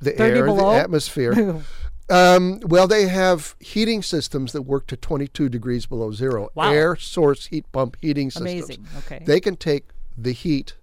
the 0.00 0.18
air, 0.20 0.44
below? 0.44 0.72
the 0.72 0.80
atmosphere. 0.80 1.62
Um, 2.10 2.60
well, 2.64 2.88
they 2.88 3.06
have 3.06 3.54
heating 3.60 4.02
systems 4.02 4.52
that 4.52 4.62
work 4.62 4.86
to 4.86 4.96
22 4.96 5.50
degrees 5.50 5.84
below 5.84 6.10
zero. 6.10 6.48
Wow. 6.54 6.72
Air 6.72 6.96
source 6.96 7.46
heat 7.46 7.70
pump 7.70 7.98
heating 8.00 8.30
systems. 8.30 8.50
Amazing. 8.50 8.86
Okay. 8.98 9.22
They 9.24 9.40
can 9.40 9.56
take 9.56 9.90
the 10.16 10.32
heat 10.32 10.76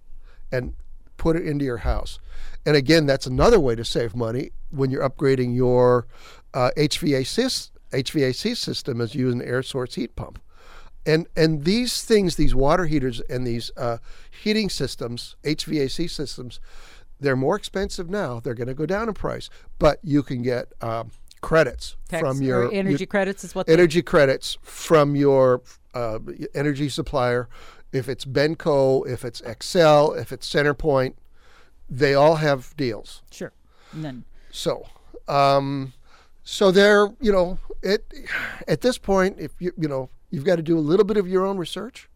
and 0.52 0.74
put 1.16 1.36
it 1.36 1.46
into 1.46 1.64
your 1.64 1.78
house. 1.78 2.18
And 2.64 2.76
again, 2.76 3.06
that's 3.06 3.26
another 3.26 3.58
way 3.58 3.74
to 3.74 3.84
save 3.84 4.14
money 4.14 4.50
when 4.70 4.90
you're 4.90 5.08
upgrading 5.08 5.54
your 5.54 6.06
uh, 6.54 6.70
HVAC, 6.76 7.70
HVAC 7.92 8.56
system 8.56 9.00
is 9.00 9.14
using 9.14 9.42
air 9.42 9.62
source 9.62 9.94
heat 9.94 10.14
pump. 10.16 10.40
And, 11.04 11.28
and 11.36 11.64
these 11.64 12.02
things, 12.02 12.34
these 12.36 12.54
water 12.54 12.86
heaters 12.86 13.20
and 13.30 13.46
these 13.46 13.70
uh, 13.76 13.98
heating 14.42 14.68
systems, 14.68 15.36
HVAC 15.44 16.10
systems, 16.10 16.58
they're 17.20 17.36
more 17.36 17.56
expensive 17.56 18.08
now. 18.10 18.40
They're 18.40 18.54
going 18.54 18.68
to 18.68 18.74
go 18.74 18.86
down 18.86 19.08
in 19.08 19.14
price, 19.14 19.48
but 19.78 19.98
you 20.02 20.22
can 20.22 20.42
get 20.42 20.72
um, 20.82 21.10
credits 21.40 21.96
Tax- 22.08 22.20
from 22.20 22.42
your 22.42 22.72
energy 22.72 22.98
your- 23.00 23.06
credits 23.06 23.44
is 23.44 23.54
what 23.54 23.66
they 23.66 23.72
energy 23.72 24.02
credits 24.02 24.58
from 24.62 25.16
your 25.16 25.62
uh, 25.94 26.18
energy 26.54 26.88
supplier. 26.88 27.48
If 27.92 28.08
it's 28.08 28.24
Benco, 28.24 29.06
if 29.08 29.24
it's 29.24 29.40
Xcel, 29.42 30.18
if 30.20 30.32
it's 30.32 30.52
Centerpoint, 30.52 31.14
they 31.88 32.14
all 32.14 32.36
have 32.36 32.76
deals. 32.76 33.22
sure. 33.30 33.52
Then 33.92 34.24
So, 34.50 34.86
um, 35.28 35.92
so 36.44 36.70
they're 36.70 37.08
you 37.20 37.32
know 37.32 37.58
it 37.82 38.12
at 38.68 38.80
this 38.82 38.98
point, 38.98 39.36
if 39.38 39.52
you 39.60 39.72
you 39.78 39.88
know 39.88 40.10
you've 40.30 40.44
got 40.44 40.56
to 40.56 40.62
do 40.62 40.76
a 40.76 40.80
little 40.80 41.04
bit 41.06 41.16
of 41.16 41.26
your 41.28 41.46
own 41.46 41.56
research, 41.56 42.10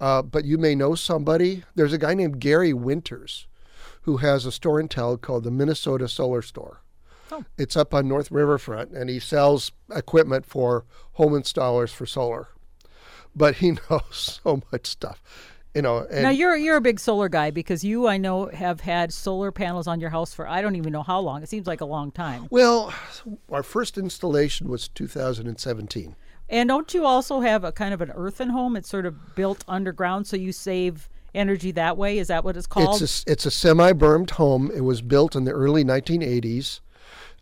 uh, 0.00 0.22
but 0.22 0.44
you 0.44 0.56
may 0.56 0.74
know 0.74 0.94
somebody. 0.94 1.64
There's 1.74 1.92
a 1.92 1.98
guy 1.98 2.14
named 2.14 2.38
Gary 2.40 2.72
Winters 2.72 3.46
who 4.02 4.18
has 4.18 4.46
a 4.46 4.52
store 4.52 4.78
in 4.80 4.88
town 4.88 5.18
called 5.18 5.44
the 5.44 5.50
Minnesota 5.50 6.08
Solar 6.08 6.42
Store. 6.42 6.82
Oh. 7.30 7.44
It's 7.56 7.76
up 7.76 7.94
on 7.94 8.08
North 8.08 8.30
Riverfront, 8.30 8.90
and 8.90 9.08
he 9.08 9.18
sells 9.18 9.72
equipment 9.94 10.44
for 10.44 10.84
home 11.12 11.32
installers 11.32 11.90
for 11.90 12.04
solar. 12.04 12.48
But 13.34 13.56
he 13.56 13.70
knows 13.90 14.40
so 14.44 14.62
much 14.70 14.86
stuff, 14.86 15.22
you 15.74 15.80
know. 15.80 16.06
And 16.10 16.24
now 16.24 16.30
you're 16.30 16.56
you're 16.56 16.76
a 16.76 16.82
big 16.82 17.00
solar 17.00 17.30
guy 17.30 17.50
because 17.50 17.82
you 17.82 18.06
I 18.06 18.18
know 18.18 18.46
have 18.46 18.82
had 18.82 19.12
solar 19.12 19.50
panels 19.50 19.86
on 19.86 19.98
your 20.00 20.10
house 20.10 20.34
for 20.34 20.46
I 20.46 20.60
don't 20.60 20.76
even 20.76 20.92
know 20.92 21.02
how 21.02 21.20
long. 21.20 21.42
It 21.42 21.48
seems 21.48 21.66
like 21.66 21.80
a 21.80 21.86
long 21.86 22.10
time. 22.10 22.48
well, 22.50 22.92
our 23.50 23.62
first 23.62 23.96
installation 23.96 24.68
was 24.68 24.88
2017. 24.88 26.16
And 26.50 26.68
don't 26.68 26.92
you 26.92 27.06
also 27.06 27.40
have 27.40 27.64
a 27.64 27.72
kind 27.72 27.94
of 27.94 28.02
an 28.02 28.10
earthen 28.14 28.50
home? 28.50 28.76
It's 28.76 28.88
sort 28.90 29.06
of 29.06 29.34
built 29.34 29.64
underground, 29.66 30.26
so 30.26 30.36
you 30.36 30.52
save 30.52 31.08
energy 31.34 31.70
that 31.72 31.96
way. 31.96 32.18
Is 32.18 32.28
that 32.28 32.44
what 32.44 32.56
it's 32.56 32.66
called? 32.66 33.00
It's 33.02 33.24
a, 33.26 33.32
it's 33.32 33.46
a 33.46 33.50
semi-bermed 33.50 34.30
home. 34.30 34.70
It 34.74 34.82
was 34.82 35.02
built 35.02 35.34
in 35.36 35.44
the 35.44 35.52
early 35.52 35.84
1980s 35.84 36.80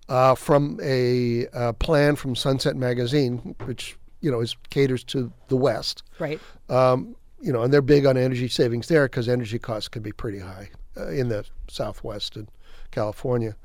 uh, 0.09 0.35
from 0.35 0.79
a, 0.83 1.47
uh 1.49 1.73
plan 1.75 2.17
from 2.17 2.35
Sunset 2.35 2.77
Magazine, 2.77 3.55
which 3.65 3.97
you 4.21 4.31
know 4.31 4.41
is 4.41 4.57
caters 4.71 5.05
to 5.05 5.33
the 5.49 5.57
West. 5.57 6.03
right. 6.19 6.41
Um, 6.69 7.17
you 7.43 7.53
know, 7.53 7.63
and 7.63 7.73
they're 7.73 7.81
big 7.81 8.05
on 8.05 8.19
energy 8.19 8.49
savings 8.49 8.89
there 8.89 9.07
because 9.07 9.29
energy 9.29 9.59
costs 9.59 9.89
can 9.89 10.03
be 10.03 10.13
pretty 10.13 10.41
high 10.41 10.69
uh, 10.97 11.09
in 11.09 11.29
the 11.29 11.45
Southwest 11.69 12.37
and 12.37 12.49
California. 12.91 13.57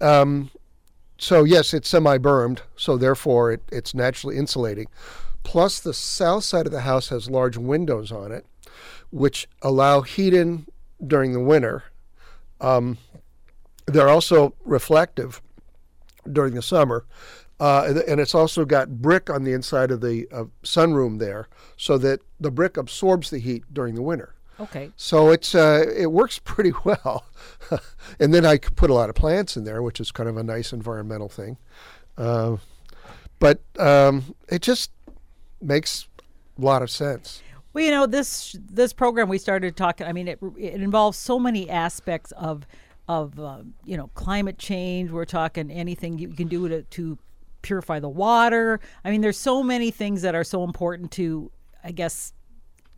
Um, 0.00 0.50
so 1.18 1.44
yes, 1.44 1.74
it's 1.74 1.88
semi-bermed, 1.88 2.62
so 2.76 2.96
therefore 2.96 3.52
it, 3.52 3.62
it's 3.70 3.94
naturally 3.94 4.38
insulating. 4.38 4.86
Plus, 5.42 5.80
the 5.80 5.94
south 5.94 6.44
side 6.44 6.66
of 6.66 6.72
the 6.72 6.80
house 6.80 7.08
has 7.08 7.30
large 7.30 7.56
windows 7.56 8.10
on 8.10 8.32
it, 8.32 8.46
which 9.10 9.48
allow 9.62 10.02
heat 10.02 10.34
in 10.34 10.66
during 11.04 11.32
the 11.32 11.40
winter. 11.40 11.84
Um, 12.60 12.98
They're 13.86 14.08
also 14.08 14.54
reflective 14.64 15.40
during 16.30 16.54
the 16.54 16.62
summer. 16.62 17.04
Uh, 17.58 17.92
and- 18.06 18.20
it's 18.20 18.34
also 18.34 18.64
got 18.64 19.02
brick 19.02 19.28
on 19.28 19.44
the 19.44 19.52
inside 19.52 19.90
of 19.90 20.00
the 20.00 20.26
uh, 20.32 20.44
sunroom 20.62 21.18
there, 21.18 21.48
so 21.76 21.98
that 21.98 22.20
the 22.38 22.50
brick 22.50 22.76
absorbs 22.76 23.30
the 23.30 23.38
heat 23.38 23.64
during 23.72 23.94
the 23.94 24.02
winter. 24.02 24.34
Okay. 24.58 24.92
So 24.96 25.30
it's 25.30 25.54
uh, 25.54 25.84
it 25.94 26.12
works 26.12 26.38
pretty 26.44 26.72
well. 26.84 27.24
and 28.20 28.32
then 28.32 28.44
I 28.46 28.58
put 28.58 28.90
a 28.90 28.94
lot 28.94 29.08
of 29.10 29.14
plants 29.16 29.56
in 29.56 29.64
there, 29.64 29.82
which 29.82 30.00
is 30.00 30.10
kind 30.12 30.28
of 30.28 30.36
a 30.36 30.42
nice 30.42 30.72
environmental 30.72 31.28
thing. 31.28 31.56
Uh, 32.16 32.56
but 33.38 33.60
um, 33.78 34.34
it 34.48 34.60
just 34.62 34.90
makes 35.62 36.06
a 36.58 36.62
lot 36.62 36.82
of 36.82 36.90
sense. 36.90 37.42
Well, 37.72 37.84
you 37.84 37.90
know 37.90 38.06
this 38.06 38.56
this 38.58 38.92
program 38.92 39.28
we 39.28 39.38
started 39.38 39.76
talking. 39.76 40.06
I 40.06 40.12
mean, 40.12 40.28
it 40.28 40.40
it 40.58 40.80
involves 40.80 41.18
so 41.18 41.38
many 41.38 41.70
aspects 41.70 42.32
of 42.32 42.66
of 43.08 43.38
uh, 43.38 43.62
you 43.84 43.96
know 43.96 44.08
climate 44.14 44.58
change. 44.58 45.10
We're 45.10 45.24
talking 45.24 45.70
anything 45.70 46.18
you 46.18 46.28
can 46.28 46.48
do 46.48 46.68
to 46.68 46.82
to 46.82 47.18
purify 47.62 48.00
the 48.00 48.08
water. 48.08 48.80
I 49.04 49.10
mean, 49.10 49.20
there's 49.20 49.38
so 49.38 49.62
many 49.62 49.90
things 49.90 50.22
that 50.22 50.34
are 50.34 50.44
so 50.44 50.64
important 50.64 51.12
to, 51.12 51.50
I 51.84 51.92
guess, 51.92 52.32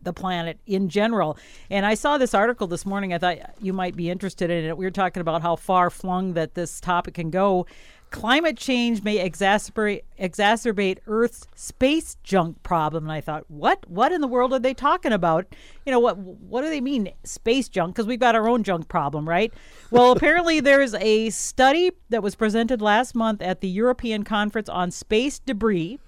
the 0.01 0.13
planet 0.13 0.59
in 0.65 0.89
general. 0.89 1.37
And 1.69 1.85
I 1.85 1.93
saw 1.93 2.17
this 2.17 2.33
article 2.33 2.67
this 2.67 2.85
morning. 2.85 3.13
I 3.13 3.17
thought 3.17 3.37
you 3.61 3.73
might 3.73 3.95
be 3.95 4.09
interested 4.09 4.49
in 4.49 4.65
it. 4.65 4.77
We 4.77 4.85
were 4.85 4.91
talking 4.91 5.21
about 5.21 5.41
how 5.41 5.55
far 5.55 5.89
flung 5.89 6.33
that 6.33 6.55
this 6.55 6.79
topic 6.79 7.15
can 7.15 7.29
go. 7.29 7.65
Climate 8.13 8.57
change 8.57 9.01
may 9.01 9.27
exacerbate 9.27 10.03
exacerbate 10.19 10.99
Earth's 11.07 11.47
space 11.55 12.15
junk 12.21 12.61
problem. 12.61 13.05
And 13.05 13.11
I 13.11 13.21
thought, 13.21 13.43
what? 13.49 13.89
What 13.89 14.11
in 14.11 14.21
the 14.21 14.27
world 14.27 14.53
are 14.53 14.59
they 14.59 14.75
talking 14.75 15.11
about? 15.11 15.47
You 15.83 15.91
know 15.91 15.99
what? 15.99 16.19
What 16.19 16.61
do 16.61 16.69
they 16.69 16.79
mean 16.79 17.11
space 17.23 17.67
junk? 17.67 17.95
Because 17.95 18.05
we've 18.05 18.19
got 18.19 18.35
our 18.35 18.47
own 18.47 18.61
junk 18.61 18.87
problem, 18.87 19.27
right? 19.27 19.51
Well, 19.89 20.11
apparently 20.15 20.59
there's 20.59 20.93
a 20.93 21.31
study 21.31 21.91
that 22.09 22.21
was 22.21 22.35
presented 22.35 22.83
last 22.83 23.15
month 23.15 23.41
at 23.41 23.61
the 23.61 23.67
European 23.67 24.23
Conference 24.23 24.69
on 24.69 24.91
Space 24.91 25.39
Debris 25.39 25.99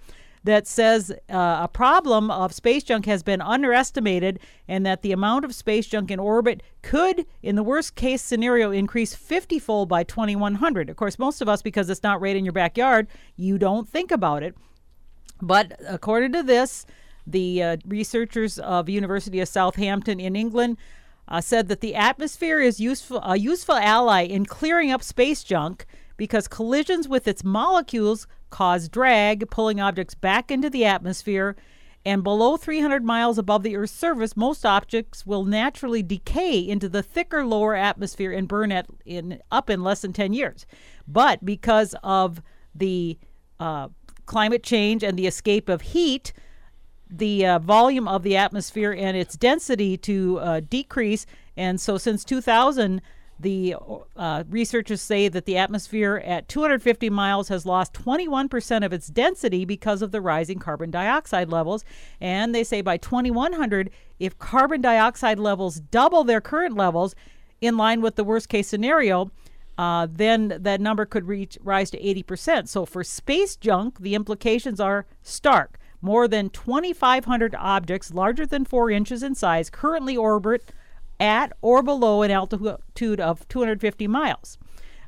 that 0.46 0.68
says 0.68 1.12
uh, 1.28 1.62
a 1.64 1.68
problem 1.68 2.30
of 2.30 2.54
space 2.54 2.84
junk 2.84 3.08
has 3.08 3.24
been 3.24 3.42
underestimated 3.42 4.40
and 4.68 4.86
that 4.86 5.02
the 5.02 5.12
amount 5.12 5.44
of 5.44 5.56
space 5.56 5.88
junk 5.88 6.12
in 6.12 6.20
orbit 6.20 6.62
could, 6.84 7.26
in 7.42 7.56
the 7.56 7.64
worst 7.64 7.96
case 7.96 8.22
scenario, 8.22 8.70
increase 8.70 9.16
50 9.16 9.58
fold 9.58 9.90
by 9.90 10.04
2100. 10.04 10.88
Of 10.88 10.98
course, 10.98 11.18
most 11.18 11.42
of 11.42 11.50
us, 11.50 11.64
because 11.64 11.90
it's 11.90 12.04
not 12.04 12.22
right 12.22 12.36
in 12.36 12.46
your 12.46 12.52
backyard, 12.52 13.08
you 13.36 13.58
don't 13.58 13.90
think 13.90 14.12
about 14.12 14.44
it. 14.44 14.56
But 15.42 15.80
according 15.88 16.34
to 16.34 16.44
this, 16.44 16.86
the 17.26 17.64
uh, 17.64 17.78
researchers 17.88 18.60
of 18.60 18.88
University 18.88 19.40
of 19.40 19.48
Southampton 19.48 20.20
in 20.20 20.36
England 20.36 20.78
uh, 21.28 21.42
said 21.42 21.70
that 21.70 21.82
the 21.82 21.96
atmosphere 21.96 22.60
is 22.60 22.80
useful 22.80 23.20
a 23.24 23.36
useful 23.36 23.76
ally 23.76 24.22
in 24.22 24.46
clearing 24.46 24.92
up 24.92 25.02
space 25.02 25.44
junk 25.44 25.88
because 26.18 26.48
collisions 26.48 27.08
with 27.08 27.28
its 27.28 27.44
molecules 27.44 28.28
cause 28.50 28.90
drag, 28.90 29.50
pulling 29.50 29.80
objects 29.80 30.16
back 30.16 30.52
into 30.52 30.70
the 30.70 30.86
atmosphere. 30.86 31.56
And 32.08 32.24
below 32.24 32.56
300 32.56 33.04
miles 33.04 33.40
above 33.40 33.64
the 33.64 33.76
Earth's 33.76 33.92
surface, 33.92 34.38
most 34.38 34.64
objects 34.64 35.26
will 35.26 35.44
naturally 35.44 36.04
decay 36.04 36.60
into 36.60 36.88
the 36.88 37.02
thicker 37.02 37.44
lower 37.44 37.76
atmosphere 37.76 38.32
and 38.32 38.48
burn 38.48 38.72
at 38.72 38.86
in 39.06 39.40
up 39.52 39.72
in 39.72 39.84
less 39.84 40.02
than 40.02 40.14
10 40.14 40.32
years. 40.34 40.68
But 41.08 41.44
because 41.44 41.96
of 42.04 42.44
the 42.76 43.18
uh, 43.60 43.90
climate 44.28 44.62
change 44.62 45.04
and 45.04 45.18
the 45.18 45.26
escape 45.26 45.68
of 45.68 45.82
heat, 45.82 46.32
the 47.10 47.46
uh, 47.46 47.60
volume 47.60 48.08
of 48.08 48.24
the 48.24 48.38
atmosphere 48.38 48.94
and 48.94 49.16
its 49.18 49.36
density 49.36 49.98
to 49.98 50.40
uh, 50.40 50.62
decrease. 50.62 51.26
And 51.58 51.80
so, 51.80 51.98
since 51.98 52.24
2000, 52.26 53.02
the 53.40 53.76
uh, 54.16 54.44
researchers 54.50 55.02
say 55.02 55.28
that 55.28 55.46
the 55.46 55.58
atmosphere 55.58 56.22
at 56.26 56.48
250 56.48 57.10
miles 57.10 57.50
has 57.50 57.66
lost 57.66 57.94
21% 57.94 58.86
of 58.86 58.94
its 58.94 59.08
density 59.08 59.66
because 59.66 60.02
of 60.02 60.12
the 60.12 60.22
rising 60.22 60.60
carbon 60.60 60.90
dioxide 60.90 61.50
levels. 61.50 61.84
And 62.22 62.56
they 62.56 62.64
say 62.64 62.82
by 62.82 62.98
2100, 62.98 63.90
if 64.20 64.38
carbon 64.40 64.82
dioxide 64.82 65.40
levels 65.40 65.80
double 65.80 66.24
their 66.24 66.42
current 66.42 66.78
levels, 66.78 67.14
in 67.62 67.78
line 67.78 68.02
with 68.02 68.16
the 68.16 68.24
worst 68.24 68.50
case 68.50 68.68
scenario, 68.68 69.32
uh, 69.78 70.08
then 70.10 70.58
that 70.60 70.80
number 70.80 71.06
could 71.06 71.28
reach 71.28 71.58
rise 71.62 71.90
to 71.92 72.02
80%. 72.02 72.68
So 72.68 72.86
for 72.86 73.04
space 73.04 73.56
junk, 73.56 74.00
the 74.00 74.16
implications 74.16 74.80
are 74.80 75.06
stark. 75.22 75.78
More 76.02 76.28
than 76.28 76.50
2,500 76.50 77.56
objects 77.56 78.14
larger 78.14 78.46
than 78.46 78.64
four 78.66 78.92
inches 78.92 79.24
in 79.24 79.36
size 79.36 79.70
currently 79.70 80.16
orbit 80.16 80.72
at 81.20 81.54
or 81.62 81.82
below 81.82 82.22
an 82.22 82.32
altitude 82.32 83.20
of 83.20 83.48
250 83.48 84.08
miles. 84.08 84.58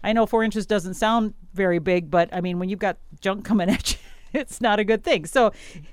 I 0.03 0.13
know 0.13 0.25
four 0.25 0.43
inches 0.43 0.65
doesn't 0.65 0.93
sound 0.93 1.33
very 1.53 1.79
big, 1.79 2.09
but 2.09 2.29
I 2.31 2.41
mean, 2.41 2.59
when 2.59 2.69
you've 2.69 2.79
got 2.79 2.97
junk 3.19 3.45
coming 3.45 3.69
at 3.69 3.91
you, 3.91 3.99
it's 4.33 4.61
not 4.61 4.79
a 4.79 4.83
good 4.83 5.03
thing. 5.03 5.25
So, 5.25 5.51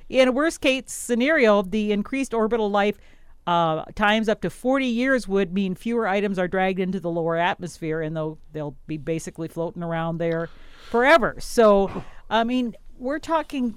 in 0.08 0.28
a 0.28 0.32
worst 0.32 0.60
case 0.60 0.84
scenario, 0.86 1.62
the 1.62 1.92
increased 1.92 2.34
orbital 2.34 2.70
life 2.70 2.98
uh, 3.46 3.84
times 3.94 4.28
up 4.28 4.40
to 4.42 4.50
40 4.50 4.86
years 4.86 5.28
would 5.28 5.52
mean 5.52 5.74
fewer 5.74 6.08
items 6.08 6.38
are 6.38 6.48
dragged 6.48 6.80
into 6.80 6.98
the 6.98 7.10
lower 7.10 7.36
atmosphere 7.36 8.00
and 8.00 8.16
they'll, 8.16 8.38
they'll 8.52 8.76
be 8.86 8.96
basically 8.96 9.48
floating 9.48 9.82
around 9.82 10.18
there 10.18 10.48
forever. 10.90 11.36
So, 11.40 12.04
I 12.30 12.44
mean, 12.44 12.74
we're 12.98 13.18
talking 13.18 13.76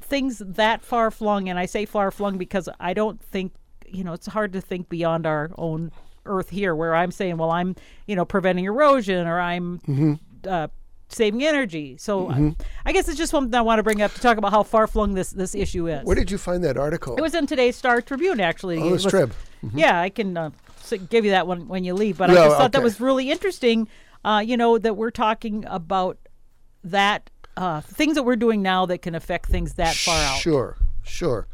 things 0.00 0.42
that 0.44 0.84
far 0.84 1.10
flung, 1.10 1.48
and 1.48 1.58
I 1.58 1.66
say 1.66 1.84
far 1.84 2.10
flung 2.10 2.38
because 2.38 2.68
I 2.80 2.94
don't 2.94 3.20
think, 3.22 3.52
you 3.86 4.04
know, 4.04 4.12
it's 4.12 4.26
hard 4.26 4.52
to 4.54 4.60
think 4.60 4.88
beyond 4.88 5.26
our 5.26 5.50
own 5.58 5.92
earth 6.26 6.50
here 6.50 6.74
where 6.74 6.94
I'm 6.94 7.10
saying, 7.10 7.36
well, 7.36 7.50
I'm, 7.50 7.76
you 8.06 8.16
know, 8.16 8.24
preventing 8.24 8.64
erosion 8.64 9.26
or 9.26 9.38
I'm 9.40 10.18
uh, 10.48 10.68
saving 11.08 11.42
energy. 11.44 11.96
So 11.98 12.30
uh, 12.30 12.50
I 12.86 12.92
guess 12.92 13.08
it's 13.08 13.18
just 13.18 13.30
something 13.30 13.54
I 13.54 13.60
want 13.62 13.78
to 13.78 13.82
bring 13.82 14.00
up 14.02 14.12
to 14.14 14.20
talk 14.20 14.38
about 14.38 14.50
how 14.52 14.62
far 14.62 14.86
flung 14.86 15.14
this, 15.14 15.30
this 15.30 15.54
issue 15.54 15.86
is. 15.88 16.04
Where 16.04 16.16
did 16.16 16.30
you 16.30 16.38
find 16.38 16.64
that 16.64 16.76
article? 16.78 17.16
It 17.16 17.20
was 17.20 17.34
in 17.34 17.46
today's 17.46 17.76
Star 17.76 18.00
Tribune, 18.00 18.40
actually. 18.40 18.78
Oh, 18.78 18.90
was- 18.90 19.04
Trib. 19.04 19.32
Yeah, 19.74 20.00
I 20.00 20.10
can 20.10 20.36
uh, 20.36 20.50
give 21.08 21.24
you 21.24 21.30
that 21.30 21.46
one 21.46 21.68
when 21.68 21.84
you 21.84 21.94
leave. 21.94 22.18
But 22.18 22.30
I 22.30 22.34
just 22.34 22.56
thought 22.56 22.72
that 22.72 22.82
was 22.82 23.00
really 23.00 23.30
interesting. 23.30 23.88
Uh, 24.24 24.42
you 24.44 24.56
know 24.56 24.76
that 24.78 24.96
we're 24.96 25.10
talking 25.10 25.64
about 25.68 26.18
that 26.82 27.30
uh, 27.56 27.80
things 27.80 28.14
that 28.14 28.22
we're 28.24 28.36
doing 28.36 28.60
now 28.62 28.84
that 28.86 28.98
can 29.02 29.14
affect 29.14 29.48
things 29.48 29.74
that 29.74 29.94
far 29.94 30.18
out. 30.22 30.38
Sure, 30.38 30.76
sure. 31.02 31.46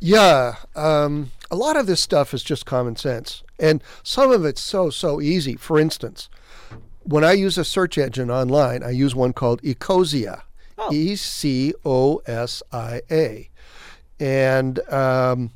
Yeah, 0.00 0.56
um, 0.74 1.30
a 1.52 1.56
lot 1.56 1.76
of 1.76 1.86
this 1.86 2.00
stuff 2.00 2.32
is 2.34 2.42
just 2.42 2.64
common 2.66 2.96
sense, 2.96 3.42
and 3.60 3.82
some 4.02 4.32
of 4.32 4.44
it's 4.44 4.60
so 4.62 4.90
so 4.90 5.20
easy. 5.20 5.54
For 5.54 5.78
instance, 5.78 6.28
when 7.02 7.22
I 7.22 7.32
use 7.32 7.58
a 7.58 7.64
search 7.64 7.98
engine 7.98 8.30
online, 8.30 8.82
I 8.82 8.90
use 8.90 9.14
one 9.14 9.32
called 9.34 9.62
Ecosia, 9.62 10.42
Oh. 10.78 10.92
E 10.92 11.14
C 11.14 11.74
O 11.84 12.22
S 12.26 12.62
I 12.72 13.02
A, 13.10 13.50
and 14.18 14.80
um, 14.90 15.50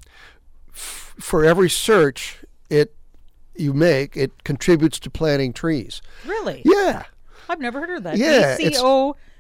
f- 0.69 1.15
for 1.19 1.45
every 1.45 1.71
search 1.71 2.45
it 2.69 2.95
you 3.57 3.73
make, 3.73 4.17
it 4.17 4.45
contributes 4.45 4.99
to 5.01 5.09
planting 5.11 5.53
trees. 5.55 6.03
Really? 6.27 6.61
Yeah, 6.65 7.05
I've 7.49 7.59
never 7.61 7.81
heard 7.81 7.97
of 7.97 8.03
that. 8.05 8.19
Yeah, 8.19 8.59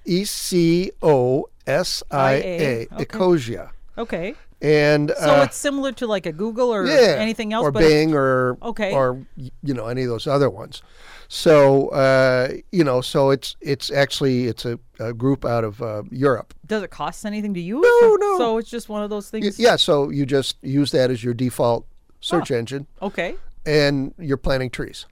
E 0.06 0.24
C 0.24 0.90
O 1.02 1.46
S 1.66 2.02
I 2.10 2.32
A. 2.34 2.86
Ecosia. 2.92 3.70
Okay. 3.98 4.34
And 4.62 5.12
So 5.20 5.40
uh, 5.40 5.44
it's 5.44 5.56
similar 5.56 5.92
to 5.92 6.06
like 6.06 6.24
a 6.26 6.32
Google 6.32 6.72
or 6.72 6.86
yeah, 6.86 7.16
anything 7.18 7.52
else, 7.52 7.64
or 7.64 7.70
Bing, 7.72 8.14
or 8.14 8.56
Okay. 8.62 8.92
or 8.92 9.26
you 9.36 9.74
know 9.74 9.86
any 9.86 10.02
of 10.02 10.08
those 10.08 10.26
other 10.26 10.48
ones. 10.48 10.82
So 11.28 11.88
uh, 11.88 12.48
you 12.72 12.82
know, 12.82 13.00
so 13.02 13.30
it's 13.30 13.56
it's 13.60 13.90
actually 13.90 14.46
it's 14.46 14.64
a, 14.64 14.78
a 14.98 15.12
group 15.12 15.44
out 15.44 15.62
of 15.64 15.82
uh, 15.82 16.04
Europe. 16.10 16.54
does 16.66 16.82
it 16.82 16.90
cost 16.90 17.26
anything 17.26 17.52
to 17.54 17.60
use? 17.60 17.84
No, 18.00 18.14
no. 18.16 18.38
So 18.38 18.58
it's 18.58 18.70
just 18.70 18.88
one 18.88 19.02
of 19.02 19.10
those 19.10 19.28
things. 19.28 19.58
yeah, 19.58 19.76
so 19.76 20.08
you 20.10 20.24
just 20.24 20.56
use 20.62 20.90
that 20.92 21.10
as 21.10 21.22
your 21.22 21.34
default 21.34 21.84
search 22.20 22.50
engine, 22.50 22.86
Okay. 23.02 23.36
and 23.66 24.14
you're 24.18 24.36
planting 24.38 24.70
trees. 24.70 25.04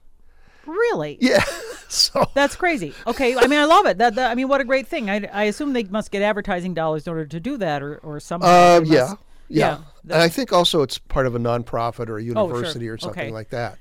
Really? 0.65 1.17
Yeah, 1.21 1.43
so 1.87 2.25
That's 2.33 2.55
crazy. 2.55 2.93
Okay, 3.05 3.35
I 3.37 3.45
mean, 3.45 3.59
I 3.59 3.65
love 3.65 3.85
it. 3.85 3.99
That, 3.99 4.15
that 4.15 4.31
I 4.31 4.35
mean, 4.35 4.47
what 4.47 4.59
a 4.61 4.63
great 4.63 4.87
thing. 4.87 5.09
I, 5.11 5.27
I 5.31 5.43
assume 5.43 5.73
they 5.73 5.83
must 5.83 6.09
get 6.09 6.23
advertising 6.23 6.73
dollars 6.73 7.05
in 7.05 7.11
order 7.11 7.25
to 7.27 7.39
do 7.39 7.57
that, 7.57 7.83
or 7.83 7.97
or 7.97 8.19
somehow. 8.19 8.47
uh, 8.47 8.81
yeah, 8.83 9.01
must- 9.01 9.15
yeah, 9.49 9.77
yeah, 10.03 10.13
and 10.13 10.21
I 10.21 10.29
think 10.29 10.51
also 10.53 10.81
it's 10.81 10.97
part 10.97 11.25
of 11.27 11.35
a 11.35 11.39
nonprofit 11.39 12.09
or 12.09 12.17
a 12.17 12.21
Oh, 12.21 12.25
sure. 12.25 12.27
university 12.27 12.87
or 12.89 12.97
something 12.97 13.23
Okay. 13.23 13.31
like 13.31 13.49
that. 13.49 13.77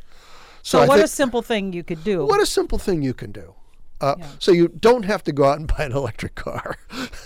So, 0.63 0.81
I 0.81 0.87
what 0.87 1.01
a 1.01 1.09
simple 1.09 1.43
thing 1.43 1.73
you 1.73 1.83
could 1.85 2.03
do. 2.05 2.25
What 2.25 2.41
a 2.41 2.47
simple 2.47 2.79
thing 2.79 3.03
you 3.03 3.13
can 3.15 3.33
do. 3.33 3.55
Uh, 4.01 4.15
Yeah. 4.19 4.27
So 4.39 4.51
you 4.53 4.69
don't 4.69 5.05
have 5.05 5.23
to 5.25 5.33
go 5.33 5.45
out 5.45 5.59
and 5.59 5.67
buy 5.77 5.85
an 5.85 5.93
electric 5.93 6.35
car. 6.35 6.77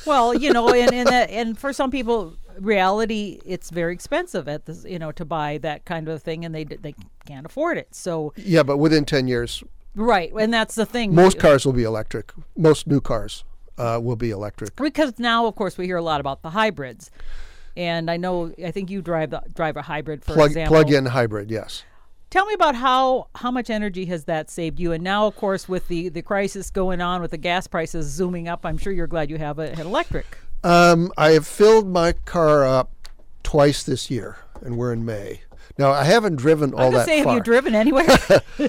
well, 0.06 0.34
you 0.34 0.52
know, 0.52 0.68
and 0.72 0.92
and 0.92 1.08
that, 1.14 1.30
and 1.30 1.58
for 1.58 1.72
some 1.72 1.90
people, 1.90 2.36
reality, 2.60 3.40
it's 3.44 3.70
very 3.70 3.92
expensive 3.94 4.48
at 4.48 4.66
this, 4.66 4.84
you 4.84 4.98
know, 4.98 5.12
to 5.12 5.24
buy 5.24 5.58
that 5.58 5.84
kind 5.84 6.08
of 6.08 6.22
thing, 6.22 6.44
and 6.44 6.54
they 6.54 6.64
they 6.64 6.94
can't 7.26 7.46
afford 7.46 7.78
it. 7.78 7.94
So 7.94 8.32
yeah, 8.36 8.62
but 8.62 8.76
within 8.78 9.04
10 9.04 9.28
years, 9.28 9.62
right, 9.94 10.32
and 10.38 10.52
that's 10.52 10.74
the 10.74 10.86
thing. 10.86 11.14
most 11.14 11.38
cars 11.38 11.64
will 11.64 11.72
be 11.72 11.84
electric. 11.84 12.32
Most 12.56 12.86
new 12.86 13.00
cars 13.00 13.44
uh, 13.78 13.98
will 14.02 14.16
be 14.16 14.30
electric. 14.30 14.74
because 14.76 15.18
now, 15.18 15.46
of 15.46 15.54
course, 15.54 15.78
we 15.78 15.86
hear 15.86 15.96
a 15.96 16.02
lot 16.02 16.20
about 16.20 16.42
the 16.42 16.50
hybrids, 16.50 17.10
and 17.78 18.10
I 18.10 18.16
know 18.16 18.52
I 18.62 18.72
think 18.72 18.90
you 18.90 19.00
drive 19.00 19.30
the, 19.30 19.40
drive 19.54 19.76
a 19.76 19.82
hybrid 19.82 20.24
for 20.24 20.34
Plug, 20.34 20.50
example. 20.50 20.74
plug-in 20.74 21.06
hybrid, 21.06 21.48
yes. 21.50 21.84
Tell 22.28 22.44
me 22.44 22.52
about 22.52 22.74
how 22.74 23.28
how 23.36 23.50
much 23.50 23.70
energy 23.70 24.04
has 24.06 24.24
that 24.24 24.50
saved 24.50 24.78
you? 24.78 24.92
And 24.92 25.02
now, 25.02 25.26
of 25.26 25.36
course, 25.36 25.66
with 25.66 25.88
the 25.88 26.10
the 26.10 26.20
crisis 26.20 26.70
going 26.70 27.00
on, 27.00 27.22
with 27.22 27.30
the 27.30 27.38
gas 27.38 27.66
prices 27.66 28.06
zooming 28.06 28.48
up, 28.48 28.66
I'm 28.66 28.76
sure 28.76 28.92
you're 28.92 29.06
glad 29.06 29.30
you 29.30 29.38
have 29.38 29.58
a, 29.58 29.70
an 29.72 29.80
electric. 29.80 30.26
Um, 30.62 31.10
I 31.16 31.30
have 31.30 31.46
filled 31.46 31.88
my 31.88 32.12
car 32.12 32.66
up 32.66 32.90
twice 33.44 33.84
this 33.84 34.10
year, 34.10 34.36
and 34.60 34.76
we're 34.76 34.92
in 34.92 35.06
May. 35.06 35.40
Now 35.78 35.92
I 35.92 36.04
haven't 36.04 36.36
driven 36.36 36.74
all 36.74 36.90
that 36.90 37.06
say, 37.06 37.22
far. 37.22 37.32
have 37.32 37.38
you 37.38 37.44
driven 37.44 37.74
anywhere? 37.74 38.06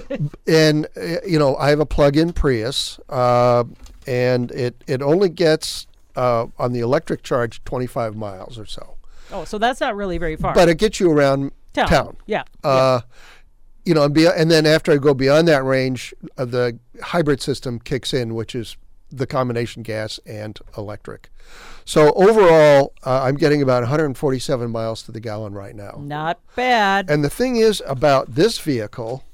and 0.46 0.86
you 1.26 1.38
know, 1.38 1.56
I 1.56 1.68
have 1.70 1.80
a 1.80 1.86
plug-in 1.86 2.32
Prius, 2.32 2.98
uh, 3.10 3.64
and 4.06 4.52
it 4.52 4.82
it 4.86 5.02
only 5.02 5.28
gets 5.28 5.86
uh, 6.16 6.46
on 6.58 6.72
the 6.72 6.80
electric 6.80 7.22
charge 7.22 7.62
25 7.64 8.16
miles 8.16 8.58
or 8.58 8.64
so, 8.64 8.96
oh, 9.32 9.44
so 9.44 9.58
that's 9.58 9.80
not 9.80 9.96
really 9.96 10.18
very 10.18 10.36
far. 10.36 10.54
but 10.54 10.68
it 10.68 10.78
gets 10.78 11.00
you 11.00 11.10
around 11.10 11.52
town. 11.72 11.88
town. 11.88 12.16
Yeah. 12.26 12.44
Uh, 12.64 13.00
you 13.84 13.94
know, 13.94 14.04
and, 14.04 14.14
be, 14.14 14.26
and 14.26 14.50
then 14.50 14.66
after 14.66 14.92
I 14.92 14.98
go 14.98 15.14
beyond 15.14 15.48
that 15.48 15.64
range, 15.64 16.14
uh, 16.36 16.44
the 16.44 16.78
hybrid 17.02 17.40
system 17.40 17.78
kicks 17.78 18.12
in, 18.12 18.34
which 18.34 18.54
is 18.54 18.76
the 19.10 19.26
combination 19.26 19.82
gas 19.82 20.20
and 20.26 20.58
electric. 20.76 21.30
So 21.84 22.12
overall, 22.12 22.92
uh, 23.04 23.22
I'm 23.22 23.34
getting 23.36 23.62
about 23.62 23.82
147 23.82 24.70
miles 24.70 25.02
to 25.04 25.12
the 25.12 25.18
gallon 25.20 25.52
right 25.54 25.74
now. 25.74 25.98
Not 26.00 26.38
bad. 26.54 27.10
And 27.10 27.24
the 27.24 27.30
thing 27.30 27.56
is 27.56 27.82
about 27.86 28.34
this 28.34 28.58
vehicle 28.58 29.24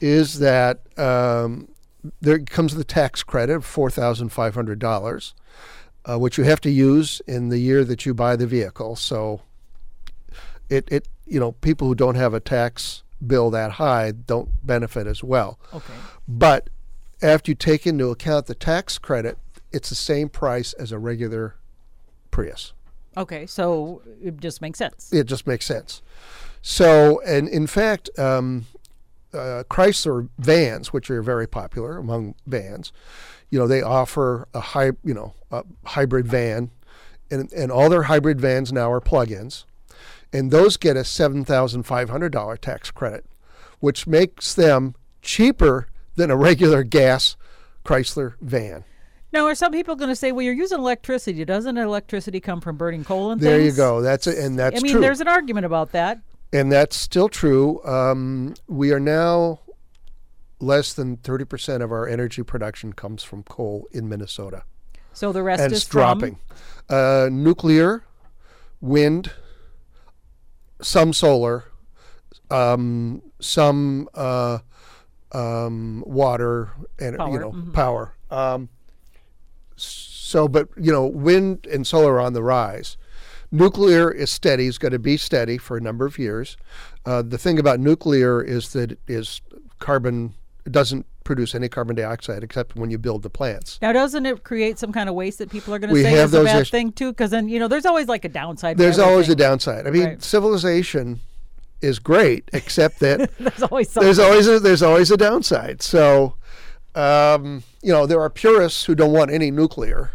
is 0.00 0.38
that 0.38 0.80
um, 0.98 1.68
there 2.20 2.38
comes 2.38 2.74
the 2.74 2.84
tax 2.84 3.22
credit 3.22 3.56
of 3.56 3.64
four 3.64 3.90
thousand 3.90 4.30
five 4.30 4.54
hundred 4.54 4.78
dollars, 4.78 5.34
uh, 6.04 6.18
which 6.18 6.38
you 6.38 6.44
have 6.44 6.60
to 6.62 6.70
use 6.70 7.20
in 7.26 7.48
the 7.48 7.58
year 7.58 7.84
that 7.84 8.04
you 8.04 8.14
buy 8.14 8.36
the 8.36 8.46
vehicle. 8.46 8.96
So 8.96 9.40
it 10.68 10.88
it 10.90 11.08
you 11.26 11.40
know 11.40 11.52
people 11.52 11.88
who 11.88 11.94
don't 11.94 12.16
have 12.16 12.34
a 12.34 12.40
tax 12.40 13.02
bill 13.24 13.50
that 13.50 13.72
high 13.72 14.10
don't 14.12 14.50
benefit 14.66 15.06
as 15.06 15.22
well. 15.22 15.58
okay. 15.72 15.94
But 16.28 16.68
after 17.22 17.50
you 17.50 17.54
take 17.54 17.86
into 17.86 18.10
account 18.10 18.46
the 18.46 18.54
tax 18.54 18.98
credit, 18.98 19.38
it's 19.72 19.88
the 19.88 19.94
same 19.94 20.28
price 20.28 20.72
as 20.74 20.92
a 20.92 20.98
regular 20.98 21.56
Prius. 22.30 22.72
Okay. 23.16 23.46
So 23.46 24.02
it 24.22 24.38
just 24.40 24.60
makes 24.60 24.78
sense. 24.78 25.12
it 25.12 25.24
just 25.24 25.46
makes 25.46 25.64
sense. 25.66 26.02
So, 26.62 27.20
and 27.26 27.48
in 27.48 27.66
fact, 27.66 28.10
um, 28.18 28.66
uh, 29.32 29.64
Chrysler 29.68 30.28
vans, 30.38 30.92
which 30.92 31.10
are 31.10 31.22
very 31.22 31.46
popular 31.46 31.98
among 31.98 32.34
vans, 32.46 32.92
you 33.50 33.58
know, 33.58 33.66
they 33.66 33.82
offer 33.82 34.48
a 34.54 34.60
high, 34.60 34.92
you 35.04 35.14
know, 35.14 35.34
a 35.50 35.64
hybrid 35.84 36.26
van, 36.26 36.70
and 37.30 37.52
and 37.52 37.70
all 37.70 37.88
their 37.88 38.04
hybrid 38.04 38.40
vans 38.40 38.72
now 38.72 38.90
are 38.90 39.00
plug-ins, 39.00 39.64
and 40.32 40.50
those 40.50 40.76
get 40.76 40.96
a 40.96 41.04
seven 41.04 41.44
thousand 41.44 41.84
five 41.84 42.10
hundred 42.10 42.32
dollar 42.32 42.56
tax 42.56 42.90
credit, 42.90 43.24
which 43.80 44.06
makes 44.06 44.54
them 44.54 44.94
cheaper 45.22 45.88
than 46.16 46.30
a 46.30 46.36
regular 46.36 46.82
gas 46.82 47.36
Chrysler 47.84 48.34
van. 48.40 48.84
Now, 49.32 49.46
are 49.46 49.54
some 49.56 49.72
people 49.72 49.96
going 49.96 50.10
to 50.10 50.16
say, 50.16 50.30
"Well, 50.30 50.42
you're 50.42 50.54
using 50.54 50.78
electricity. 50.78 51.44
Doesn't 51.44 51.76
electricity 51.76 52.40
come 52.40 52.60
from 52.60 52.76
burning 52.76 53.04
coal 53.04 53.32
and 53.32 53.40
There 53.40 53.60
you 53.60 53.72
go. 53.72 54.00
That's 54.00 54.26
it, 54.26 54.38
and 54.38 54.58
that's 54.58 54.78
I 54.78 54.82
mean, 54.82 54.92
true. 54.92 55.00
there's 55.00 55.20
an 55.20 55.28
argument 55.28 55.66
about 55.66 55.92
that. 55.92 56.20
And 56.52 56.70
that's 56.70 56.94
still 56.94 57.28
true. 57.28 57.84
Um, 57.84 58.54
we 58.68 58.92
are 58.92 59.00
now 59.00 59.58
less 60.60 60.92
than 60.92 61.16
30% 61.18 61.82
of 61.82 61.92
our 61.92 62.08
energy 62.08 62.42
production 62.42 62.92
comes 62.92 63.22
from 63.22 63.42
coal 63.42 63.86
in 63.92 64.08
Minnesota. 64.08 64.64
So 65.12 65.32
the 65.32 65.42
rest 65.42 65.62
and 65.62 65.72
is 65.72 65.78
it's 65.80 65.88
dropping. 65.88 66.38
From, 66.88 66.96
Uh, 66.96 67.28
nuclear, 67.30 68.04
wind, 68.80 69.32
some 70.82 71.12
solar, 71.12 71.64
um, 72.50 73.22
some 73.40 74.08
uh, 74.14 74.58
um, 75.32 76.02
water, 76.06 76.72
and 76.98 77.16
Power, 77.16 77.32
you 77.32 77.38
know 77.38 77.52
mhm. 77.52 77.72
power. 77.72 78.14
Um, 78.30 78.68
so, 79.76 80.48
but 80.48 80.68
you 80.76 80.92
know, 80.92 81.06
wind 81.06 81.66
and 81.66 81.86
solar 81.86 82.14
are 82.14 82.20
on 82.20 82.32
the 82.32 82.42
rise. 82.42 82.96
Nuclear 83.50 84.10
is 84.10 84.30
steady; 84.30 84.66
is 84.66 84.78
going 84.78 84.92
to 84.92 84.98
be 84.98 85.16
steady 85.16 85.58
for 85.58 85.76
a 85.76 85.80
number 85.80 86.06
of 86.06 86.18
years. 86.18 86.56
Uh, 87.06 87.22
the 87.22 87.38
thing 87.38 87.58
about 87.58 87.80
nuclear 87.80 88.42
is 88.42 88.72
that 88.72 88.92
it 88.92 88.98
is 89.06 89.40
carbon 89.78 90.34
doesn't 90.70 91.06
produce 91.24 91.54
any 91.54 91.68
carbon 91.68 91.96
dioxide 91.96 92.42
except 92.42 92.76
when 92.76 92.90
you 92.90 92.98
build 92.98 93.22
the 93.22 93.30
plants. 93.30 93.78
now, 93.82 93.92
doesn't 93.92 94.26
it 94.26 94.44
create 94.44 94.78
some 94.78 94.92
kind 94.92 95.08
of 95.08 95.14
waste 95.14 95.38
that 95.38 95.50
people 95.50 95.72
are 95.74 95.78
going 95.78 95.94
to 95.94 96.02
say 96.02 96.14
is 96.14 96.32
a 96.34 96.44
bad 96.44 96.62
ish- 96.62 96.70
thing 96.70 96.92
too? 96.92 97.12
Because 97.12 97.30
then 97.30 97.48
you 97.48 97.58
know, 97.58 97.68
there's 97.68 97.86
always 97.86 98.08
like 98.08 98.24
a 98.24 98.28
downside. 98.28 98.76
There's 98.78 98.98
always 98.98 99.28
a 99.28 99.36
downside. 99.36 99.86
I 99.86 99.90
mean, 99.90 100.04
Right. 100.04 100.22
civilization 100.22 101.20
is 101.80 101.98
great, 101.98 102.48
except 102.52 103.00
that 103.00 103.30
there's 103.38 103.62
always 103.62 103.90
something. 103.90 104.06
there's 104.06 104.18
always 104.18 104.46
a, 104.48 104.58
there's 104.60 104.82
always 104.82 105.10
a 105.10 105.16
downside. 105.16 105.82
So, 105.82 106.36
um, 106.94 107.62
you 107.82 107.92
know, 107.92 108.06
there 108.06 108.20
are 108.20 108.30
purists 108.30 108.84
who 108.84 108.94
don't 108.94 109.12
want 109.12 109.30
any 109.30 109.50
nuclear. 109.50 110.10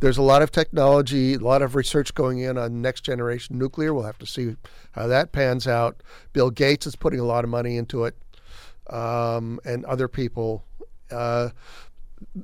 There's 0.00 0.18
a 0.18 0.22
lot 0.22 0.42
of 0.42 0.50
technology, 0.52 1.34
a 1.34 1.38
lot 1.38 1.62
of 1.62 1.74
research 1.74 2.12
going 2.14 2.38
in 2.40 2.58
on 2.58 2.82
next 2.82 3.00
generation 3.02 3.58
nuclear. 3.58 3.94
We'll 3.94 4.04
have 4.04 4.18
to 4.18 4.26
see 4.26 4.56
how 4.92 5.06
that 5.06 5.32
pans 5.32 5.66
out. 5.66 6.02
Bill 6.34 6.50
Gates 6.50 6.86
is 6.86 6.96
putting 6.96 7.18
a 7.20 7.24
lot 7.24 7.44
of 7.44 7.50
money 7.50 7.78
into 7.78 8.04
it, 8.04 8.14
um, 8.90 9.60
and 9.64 9.84
other 9.84 10.08
people. 10.08 10.64
Uh, 11.10 11.50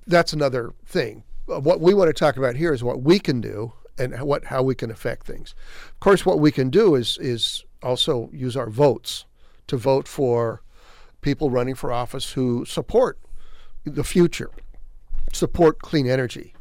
that's 0.06 0.32
another 0.32 0.72
thing. 0.84 1.24
Uh, 1.48 1.60
What 1.60 1.80
we 1.80 1.94
want 1.94 2.08
to 2.08 2.12
talk 2.12 2.36
about 2.36 2.56
here 2.56 2.72
is 2.72 2.82
what 2.84 3.02
we 3.02 3.18
can 3.18 3.40
do 3.40 3.72
and 3.98 4.18
what 4.22 4.44
how 4.44 4.62
we 4.62 4.74
can 4.74 4.90
affect 4.90 5.26
things. 5.26 5.54
Of 5.90 6.00
course, 6.00 6.24
what 6.26 6.40
we 6.40 6.50
can 6.52 6.70
do 6.70 6.94
is 6.94 7.18
is 7.20 7.64
also 7.82 8.30
use 8.32 8.56
our 8.56 8.70
votes 8.70 9.26
to 9.66 9.76
vote 9.76 10.08
for 10.08 10.62
people 11.20 11.50
running 11.50 11.74
for 11.74 11.92
office 11.92 12.32
who 12.32 12.64
support 12.64 13.18
the 13.84 14.04
future, 14.04 14.50
support 15.32 15.80
clean 15.80 16.06
energy, 16.06 16.54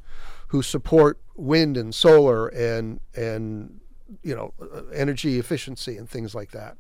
who 0.48 0.62
support 0.62 1.20
wind 1.36 1.78
and 1.78 1.94
solar 1.96 2.48
and 2.50 3.00
and 3.16 3.80
you 4.24 4.36
know 4.36 4.54
uh, 4.62 4.84
energy 4.94 5.40
efficiency 5.40 5.98
and 5.98 6.10
things 6.10 6.36
like 6.36 6.52
that. 6.52 6.78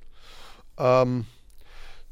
Um, 0.77 1.27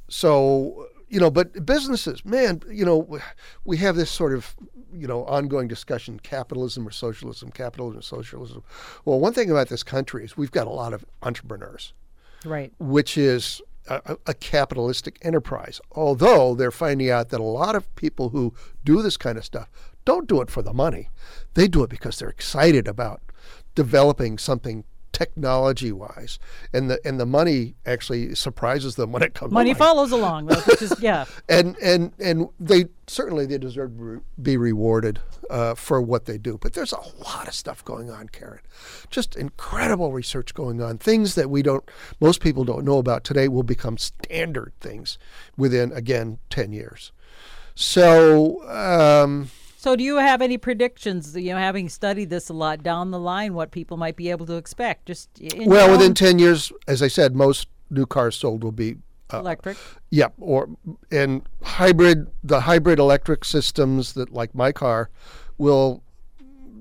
so 0.10 0.88
you 1.10 1.20
know, 1.20 1.32
but 1.32 1.66
businesses, 1.66 2.24
man, 2.24 2.62
you 2.70 2.86
know, 2.86 3.20
we 3.66 3.78
have 3.78 3.96
this 3.96 4.12
sort 4.12 4.34
of 4.34 4.56
you 4.94 5.08
know 5.08 5.26
ongoing 5.26 5.68
discussion: 5.68 6.20
capitalism 6.20 6.88
or 6.88 6.92
socialism, 6.92 7.52
capitalism 7.52 8.00
or 8.00 8.04
socialism. 8.04 8.64
Well, 9.06 9.20
one 9.20 9.34
thing 9.34 9.50
about 9.50 9.70
this 9.70 9.84
country 9.84 10.24
is 10.24 10.38
we've 10.38 10.52
got 10.52 10.68
a 10.68 10.72
lot 10.72 10.94
of 10.94 11.06
entrepreneurs 11.24 11.94
right. 12.46 12.72
which 12.80 13.18
is 13.18 13.62
a, 13.88 14.18
a 14.28 14.34
capitalistic 14.34 15.18
enterprise. 15.22 15.82
Although 15.92 16.56
they're 16.56 16.72
finding 16.72 17.10
out 17.10 17.30
that 17.30 17.40
a 17.40 17.44
lot 17.44 17.76
of 17.76 17.94
people 17.96 18.30
who 18.30 18.54
do 18.84 19.02
this 19.02 19.18
kind 19.18 19.38
of 19.38 19.46
stuff 19.46 19.70
don't 20.06 20.28
do 20.28 20.42
it 20.42 20.50
for 20.50 20.62
the 20.62 20.74
money. 20.74 21.10
They 21.54 21.68
do 21.68 21.84
it 21.84 21.90
because 21.90 22.20
they're 22.20 22.30
excited 22.30 22.88
about 22.88 23.22
developing 23.76 24.38
something 24.38 24.84
technology 25.12 25.92
wise. 25.92 26.40
And 26.74 26.90
the 26.90 27.00
and 27.06 27.20
the 27.20 27.26
money 27.26 27.76
actually 27.86 28.36
surprises 28.36 28.96
them 28.96 29.12
when 29.12 29.24
it 29.24 29.34
comes 29.34 29.52
Money 29.52 29.74
follows 29.74 30.12
along, 30.12 30.48
though, 30.48 30.60
which 30.62 30.82
is 30.82 30.94
yeah. 31.02 31.26
and 31.50 31.78
and 31.78 32.14
and 32.20 32.50
they 32.60 32.86
certainly 33.08 33.46
they 33.46 33.58
deserve 33.58 33.98
to 33.98 34.22
be 34.42 34.58
rewarded 34.58 35.20
uh, 35.50 35.76
for 35.76 36.02
what 36.02 36.26
they 36.26 36.38
do. 36.38 36.58
But 36.62 36.74
there's 36.74 36.94
a 36.94 37.02
lot 37.24 37.48
of 37.48 37.54
stuff 37.54 37.84
going 37.84 38.10
on, 38.10 38.30
Karen. 38.30 38.60
Just 39.10 39.36
incredible 39.36 40.12
research 40.12 40.54
going 40.54 40.82
on. 40.82 40.98
Things 40.98 41.36
that 41.36 41.50
we 41.50 41.62
don't, 41.62 41.84
most 42.20 42.42
people 42.42 42.64
don't 42.64 42.86
know 42.86 42.98
about 42.98 43.24
today, 43.24 43.48
will 43.48 43.64
become 43.64 43.98
standard 43.98 44.74
things 44.80 45.18
within 45.58 45.92
again 45.92 46.40
ten 46.50 46.72
years. 46.72 47.12
So 47.76 48.68
um, 48.68 49.50
So, 49.80 49.96
do 49.96 50.04
you 50.04 50.18
have 50.18 50.42
any 50.42 50.58
predictions? 50.58 51.38
You 51.38 51.54
know, 51.54 51.58
having 51.58 51.88
studied 51.88 52.30
this 52.30 52.50
a 52.50 52.54
lot 52.54 52.84
down 52.84 53.12
the 53.12 53.20
line, 53.20 53.54
what 53.54 53.72
people 53.72 53.96
might 53.96 54.18
be 54.18 54.30
able 54.30 54.46
to 54.48 54.56
expect? 54.56 55.06
Just 55.06 55.30
in 55.40 55.70
well, 55.70 55.90
within 55.90 56.14
ten 56.14 56.38
years, 56.38 56.74
as 56.86 57.02
I 57.02 57.08
said, 57.08 57.34
most 57.34 57.70
new 57.90 58.06
cars 58.06 58.36
sold 58.36 58.62
will 58.62 58.74
be 58.74 58.98
electric. 59.32 59.78
Yep, 60.10 60.34
or 60.42 60.68
and 61.12 61.44
hybrid 61.64 62.28
the 62.44 62.60
hybrid 62.60 63.00
electric 63.00 63.46
systems 63.46 64.12
that 64.16 64.34
like 64.34 64.54
my 64.54 64.74
car 64.74 65.10
will 65.58 66.04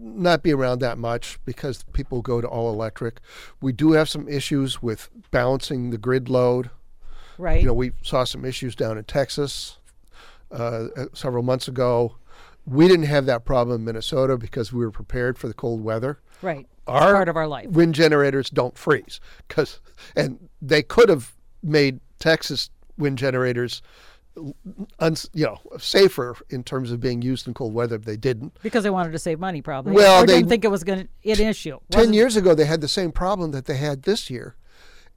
not 0.00 0.42
be 0.42 0.52
around 0.52 0.80
that 0.80 0.98
much 0.98 1.38
because 1.44 1.84
people 1.92 2.20
go 2.20 2.40
to 2.40 2.48
all 2.48 2.68
electric. 2.68 3.20
We 3.61 3.70
do 3.70 3.92
have 3.92 4.08
some 4.08 4.28
issues 4.28 4.82
with 4.82 5.08
balancing 5.30 5.90
the 5.90 5.98
grid 5.98 6.28
load. 6.28 6.70
Right. 7.38 7.61
You 7.61 7.68
know, 7.68 7.74
we 7.74 7.92
saw 8.02 8.24
some 8.24 8.44
issues 8.44 8.74
down 8.74 8.98
in 8.98 9.04
Texas 9.04 9.78
uh, 10.50 10.88
uh, 10.96 11.04
several 11.12 11.44
months 11.44 11.68
ago. 11.68 12.16
We 12.68 12.87
didn't 12.88 13.07
have 13.07 13.26
that 13.26 13.44
problem 13.44 13.76
in 13.81 13.85
Minnesota 13.85 14.37
because 14.37 14.72
we 14.72 14.85
were 14.85 14.90
prepared 14.90 15.38
for 15.38 15.48
the 15.48 15.54
cold 15.54 15.83
weather. 15.83 16.20
right. 16.42 16.66
Our 16.87 17.12
part 17.12 17.28
of 17.28 17.37
our 17.37 17.46
life. 17.46 17.66
wind 17.68 17.94
generators 17.94 18.48
don't 18.48 18.76
freeze 18.78 19.20
because, 19.46 19.81
and 20.16 20.48
they 20.62 20.83
could 20.83 21.11
have 21.11 21.35
made 21.62 22.00
Texas 22.18 22.70
wind 22.96 23.18
generators, 23.18 23.83
uns, 24.98 25.28
you 25.35 25.44
know, 25.44 25.59
safer 25.78 26.37
in 26.48 26.62
terms 26.64 26.90
of 26.90 26.98
being 26.98 27.20
used 27.20 27.46
in 27.46 27.52
cold 27.52 27.74
weather. 27.74 27.96
If 27.96 28.07
they 28.07 28.16
didn't. 28.16 28.57
Because 28.62 28.85
they 28.85 28.90
wanted 28.90 29.12
to 29.12 29.18
save 29.18 29.38
money, 29.38 29.61
probably. 29.61 29.92
Well, 29.92 30.22
or 30.22 30.26
they- 30.26 30.37
didn't 30.37 30.48
think 30.48 30.64
it 30.64 30.70
was 30.70 30.83
going 30.83 31.09
to 31.24 31.31
an 31.31 31.40
issue. 31.46 31.78
Ten 31.90 32.14
years 32.14 32.37
ago, 32.37 32.54
they 32.54 32.64
had 32.64 32.81
the 32.81 32.88
same 32.88 33.12
problem 33.12 33.50
that 33.50 33.66
they 33.66 33.76
had 33.76 34.04
this 34.04 34.31
year, 34.31 34.57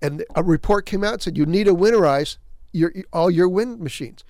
and 0.01 0.25
a 0.35 0.43
report 0.43 0.85
came 0.85 1.05
out 1.05 1.13
and 1.13 1.21
said 1.21 1.37
you 1.37 1.45
need 1.45 1.65
to 1.65 1.75
winterize 1.75 2.37
your 2.73 2.93
all 3.13 3.31
your 3.31 3.47
wind 3.47 3.79
machines. 3.79 4.25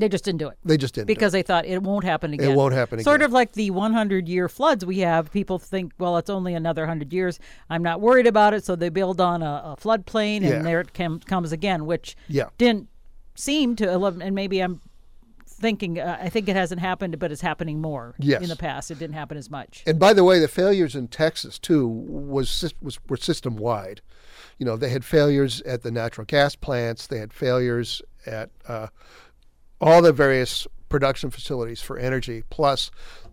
They 0.00 0.08
just 0.08 0.24
didn't 0.24 0.38
do 0.38 0.48
it 0.48 0.58
They 0.64 0.76
just 0.76 0.94
didn't. 0.94 1.06
because 1.06 1.32
they 1.32 1.42
thought 1.42 1.64
it 1.66 1.82
won't 1.82 2.04
happen 2.04 2.32
again. 2.34 2.50
It 2.50 2.56
won't 2.56 2.74
happen 2.74 2.96
again. 2.98 3.04
Sort 3.04 3.22
of 3.22 3.32
like 3.32 3.52
the 3.52 3.70
100 3.70 4.28
year 4.28 4.48
floods 4.48 4.84
we 4.84 4.98
have. 5.00 5.30
People 5.30 5.58
think, 5.58 5.92
well, 5.98 6.16
it's 6.16 6.30
only 6.30 6.54
another 6.54 6.82
100 6.82 7.12
years. 7.12 7.38
I'm 7.68 7.82
not 7.82 8.00
worried 8.00 8.26
about 8.26 8.54
it. 8.54 8.64
So 8.64 8.74
they 8.76 8.88
build 8.88 9.20
on 9.20 9.42
a, 9.42 9.62
a 9.64 9.76
floodplain 9.80 10.38
and 10.38 10.44
Yeah. 10.44 10.62
there 10.62 10.80
it 10.80 10.92
com- 10.94 11.20
comes 11.20 11.52
again, 11.52 11.86
which 11.86 12.16
Yeah. 12.28 12.48
didn't 12.58 12.88
seem 13.34 13.76
to. 13.76 13.92
And 14.04 14.34
maybe 14.34 14.60
I'm 14.60 14.80
thinking, 15.46 15.98
uh, 16.00 16.18
I 16.20 16.28
think 16.30 16.48
it 16.48 16.56
hasn't 16.56 16.80
happened, 16.80 17.18
but 17.18 17.30
it's 17.30 17.42
happening 17.42 17.80
more 17.80 18.14
Yes. 18.18 18.42
in 18.42 18.48
the 18.48 18.56
past. 18.56 18.90
It 18.90 18.98
didn't 18.98 19.14
happen 19.14 19.36
as 19.36 19.50
much. 19.50 19.82
And 19.86 19.98
by 19.98 20.12
the 20.14 20.24
way, 20.24 20.38
the 20.38 20.48
failures 20.48 20.96
in 20.96 21.08
Texas 21.08 21.58
too 21.58 21.86
was 21.86 22.72
was 22.80 22.98
were 23.08 23.16
system 23.18 23.56
wide. 23.56 24.00
You 24.58 24.66
know, 24.66 24.76
they 24.76 24.88
had 24.90 25.04
failures 25.04 25.60
at 25.62 25.82
the 25.82 25.90
natural 25.90 26.24
gas 26.24 26.54
plants. 26.56 27.06
They 27.06 27.18
had 27.18 27.32
failures 27.32 28.00
at 28.26 28.50
uh, 28.68 28.88
all 29.80 30.02
the 30.02 30.12
various 30.12 30.66
production 30.88 31.30
facilities 31.30 31.80
for 31.80 31.98
energy. 31.98 32.42
Plus, 32.50 32.90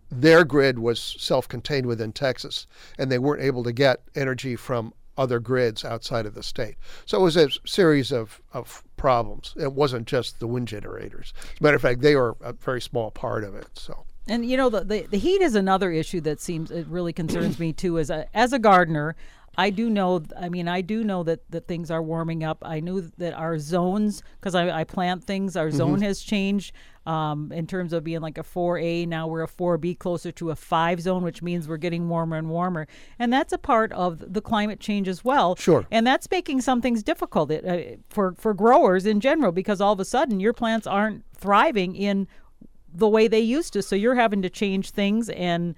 their 0.10 0.45
grid 0.45 0.79
was 0.79 1.15
self-contained 1.19 1.86
within 1.86 2.13
Texas, 2.13 2.67
and 2.97 3.12
they 3.12 3.19
weren't 3.19 3.43
able 3.43 3.63
to 3.63 3.73
get 3.73 4.01
energy 4.15 4.55
from 4.55 4.93
other 5.17 5.39
grids 5.39 5.83
outside 5.83 6.25
of 6.25 6.36
the 6.36 6.43
state. 6.43 6.75
So 7.05 7.19
it 7.19 7.23
was 7.23 7.36
a 7.36 7.49
series 7.65 8.12
of, 8.12 8.39
of 8.53 8.83
problems. 8.97 9.53
It 9.57 9.73
wasn't 9.73 10.07
just 10.07 10.39
the 10.39 10.47
wind 10.47 10.67
generators. 10.67 11.33
As 11.39 11.60
a 11.60 11.63
matter 11.63 11.75
of 11.75 11.81
fact, 11.81 12.01
they 12.01 12.15
were 12.15 12.38
a 12.41 12.53
very 12.53 12.81
small 12.81 13.12
part 13.12 13.43
of 13.43 13.55
it. 13.55 13.67
So. 13.73 14.05
And 14.27 14.45
you 14.45 14.57
know 14.57 14.69
the, 14.69 14.83
the 14.83 15.07
the 15.10 15.17
heat 15.17 15.41
is 15.41 15.55
another 15.55 15.89
issue 15.89 16.21
that 16.21 16.41
seems 16.41 16.69
it 16.69 16.86
really 16.88 17.13
concerns 17.13 17.60
me 17.60 17.71
too. 17.73 17.97
As 17.97 18.10
a 18.10 18.27
as 18.33 18.51
a 18.51 18.60
gardener, 18.60 19.15
I 19.57 19.71
do 19.71 19.89
know. 19.89 20.21
I 20.39 20.49
mean, 20.49 20.67
I 20.67 20.81
do 20.81 21.03
know 21.03 21.23
that 21.23 21.49
that 21.49 21.67
things 21.67 21.89
are 21.89 22.01
warming 22.01 22.43
up. 22.43 22.59
I 22.61 22.79
knew 22.79 23.01
that 23.17 23.33
our 23.33 23.57
zones, 23.57 24.21
because 24.39 24.53
I, 24.53 24.69
I 24.69 24.83
plant 24.83 25.23
things, 25.23 25.55
our 25.57 25.71
zone 25.71 26.01
has 26.01 26.21
changed 26.21 26.73
um, 27.07 27.51
in 27.51 27.65
terms 27.65 27.91
of 27.91 28.03
being 28.03 28.21
like 28.21 28.37
a 28.37 28.43
4A. 28.43 29.07
Now 29.07 29.27
we're 29.27 29.43
a 29.43 29.47
4B, 29.47 29.97
closer 29.97 30.31
to 30.33 30.51
a 30.51 30.55
five 30.55 31.01
zone, 31.01 31.23
which 31.23 31.41
means 31.41 31.67
we're 31.67 31.77
getting 31.77 32.07
warmer 32.07 32.37
and 32.37 32.49
warmer, 32.49 32.87
and 33.17 33.33
that's 33.33 33.51
a 33.51 33.57
part 33.57 33.91
of 33.93 34.33
the 34.33 34.41
climate 34.41 34.79
change 34.79 35.07
as 35.07 35.25
well. 35.25 35.55
Sure. 35.55 35.87
And 35.89 36.05
that's 36.05 36.29
making 36.29 36.61
some 36.61 36.79
things 36.79 37.01
difficult 37.01 37.49
it, 37.49 37.65
uh, 37.65 37.97
for 38.09 38.35
for 38.37 38.53
growers 38.53 39.07
in 39.07 39.19
general 39.19 39.51
because 39.51 39.81
all 39.81 39.93
of 39.93 39.99
a 39.99 40.05
sudden 40.05 40.39
your 40.39 40.53
plants 40.53 40.85
aren't 40.85 41.23
thriving 41.33 41.95
in 41.95 42.27
the 42.93 43.07
way 43.07 43.27
they 43.27 43.39
used 43.39 43.73
to. 43.73 43.81
So 43.81 43.95
you're 43.95 44.15
having 44.15 44.43
to 44.43 44.49
change 44.51 44.91
things, 44.91 45.29
and 45.29 45.73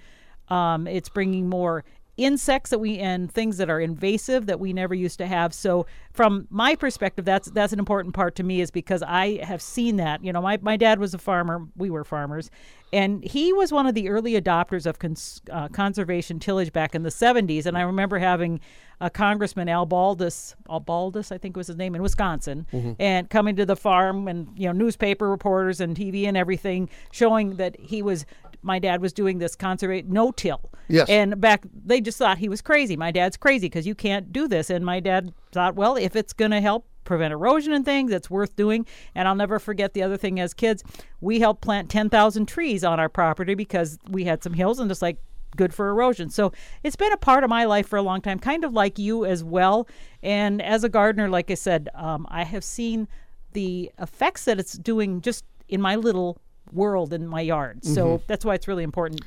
um, 0.48 0.86
it's 0.86 1.08
bringing 1.08 1.48
more 1.48 1.84
insects 2.24 2.70
that 2.70 2.78
we 2.78 2.98
and 2.98 3.30
things 3.30 3.56
that 3.58 3.70
are 3.70 3.80
invasive 3.80 4.46
that 4.46 4.60
we 4.60 4.72
never 4.72 4.94
used 4.94 5.18
to 5.18 5.26
have. 5.26 5.52
So 5.54 5.86
from 6.12 6.46
my 6.50 6.74
perspective, 6.74 7.24
that's 7.24 7.50
that's 7.50 7.72
an 7.72 7.78
important 7.78 8.14
part 8.14 8.34
to 8.36 8.42
me 8.42 8.60
is 8.60 8.70
because 8.70 9.02
I 9.02 9.42
have 9.44 9.62
seen 9.62 9.96
that. 9.96 10.24
You 10.24 10.32
know, 10.32 10.42
my 10.42 10.58
my 10.62 10.76
dad 10.76 10.98
was 10.98 11.14
a 11.14 11.18
farmer. 11.18 11.66
We 11.76 11.90
were 11.90 12.04
farmers. 12.04 12.50
And 12.92 13.22
he 13.22 13.52
was 13.52 13.72
one 13.72 13.86
of 13.86 13.94
the 13.94 14.08
early 14.08 14.40
adopters 14.40 14.86
of 14.86 14.98
cons- 14.98 15.42
uh, 15.50 15.68
conservation 15.68 16.38
tillage 16.40 16.72
back 16.72 16.94
in 16.94 17.02
the 17.02 17.10
70s. 17.10 17.66
And 17.66 17.78
I 17.78 17.82
remember 17.82 18.18
having 18.18 18.60
a 19.00 19.08
Congressman 19.08 19.68
Al 19.68 19.86
Baldus, 19.86 20.54
Al 20.68 20.80
Baldus, 20.80 21.32
I 21.32 21.38
think 21.38 21.56
was 21.56 21.68
his 21.68 21.76
name, 21.76 21.94
in 21.94 22.02
Wisconsin, 22.02 22.66
and 22.98 23.30
coming 23.30 23.56
to 23.56 23.64
the 23.64 23.76
farm 23.76 24.28
and 24.28 24.48
you 24.58 24.66
know 24.66 24.72
newspaper 24.72 25.30
reporters 25.30 25.80
and 25.80 25.96
TV 25.96 26.24
and 26.24 26.36
everything 26.36 26.90
showing 27.12 27.56
that 27.56 27.78
he 27.80 28.02
was. 28.02 28.26
My 28.62 28.78
dad 28.78 29.00
was 29.00 29.14
doing 29.14 29.38
this 29.38 29.56
conservate 29.56 30.06
no 30.06 30.32
till. 30.32 30.70
Yes. 30.86 31.08
And 31.08 31.40
back 31.40 31.64
they 31.72 32.02
just 32.02 32.18
thought 32.18 32.36
he 32.36 32.50
was 32.50 32.60
crazy. 32.60 32.94
My 32.94 33.10
dad's 33.10 33.38
crazy 33.38 33.68
because 33.68 33.86
you 33.86 33.94
can't 33.94 34.34
do 34.34 34.46
this. 34.46 34.68
And 34.68 34.84
my 34.84 35.00
dad 35.00 35.32
thought, 35.50 35.76
well, 35.76 35.96
if 35.96 36.14
it's 36.14 36.34
going 36.34 36.50
to 36.50 36.60
help 36.60 36.86
prevent 37.04 37.32
erosion 37.32 37.72
and 37.72 37.84
things, 37.84 38.12
it's 38.12 38.30
worth 38.30 38.56
doing. 38.56 38.86
And 39.14 39.26
I'll 39.26 39.34
never 39.34 39.58
forget 39.58 39.94
the 39.94 40.02
other 40.02 40.16
thing 40.16 40.40
as 40.40 40.54
kids, 40.54 40.82
we 41.20 41.40
helped 41.40 41.62
plant 41.62 41.90
10,000 41.90 42.46
trees 42.46 42.84
on 42.84 43.00
our 43.00 43.08
property 43.08 43.54
because 43.54 43.98
we 44.08 44.24
had 44.24 44.42
some 44.42 44.54
hills 44.54 44.78
and 44.78 44.90
just 44.90 45.02
like 45.02 45.18
good 45.56 45.74
for 45.74 45.88
erosion. 45.88 46.30
So 46.30 46.52
it's 46.82 46.96
been 46.96 47.12
a 47.12 47.16
part 47.16 47.44
of 47.44 47.50
my 47.50 47.64
life 47.64 47.88
for 47.88 47.96
a 47.96 48.02
long 48.02 48.20
time, 48.20 48.38
kind 48.38 48.64
of 48.64 48.72
like 48.72 48.98
you 48.98 49.24
as 49.24 49.42
well. 49.42 49.88
And 50.22 50.62
as 50.62 50.84
a 50.84 50.88
gardener, 50.88 51.28
like 51.28 51.50
I 51.50 51.54
said, 51.54 51.88
um, 51.94 52.26
I 52.30 52.44
have 52.44 52.64
seen 52.64 53.08
the 53.52 53.90
effects 53.98 54.44
that 54.44 54.60
it's 54.60 54.74
doing 54.74 55.20
just 55.20 55.44
in 55.68 55.80
my 55.80 55.96
little 55.96 56.38
world 56.72 57.12
in 57.12 57.26
my 57.26 57.40
yard. 57.40 57.84
So 57.84 58.22
that's 58.26 58.44
why 58.44 58.54
it's 58.54 58.68
really 58.68 58.84
important. 58.84 59.22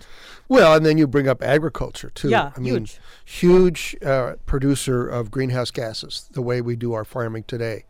Well, 0.48 0.76
and 0.76 0.86
then 0.86 0.98
you 0.98 1.08
bring 1.08 1.28
up 1.28 1.42
agriculture 1.42 2.10
too. 2.10 2.30
Yeah, 2.30 2.52
I 2.56 2.60
mean, 2.60 2.74
huge. 2.74 3.00
huge 3.26 3.96
uh, 4.06 4.34
producer 4.46 5.08
of 5.08 5.32
greenhouse 5.32 5.72
gases. 5.72 6.30
The 6.32 6.42
way 6.42 6.62
we 6.62 6.76
do 6.76 6.94
our 6.94 7.06
farming 7.06 7.44
today, 7.48 7.86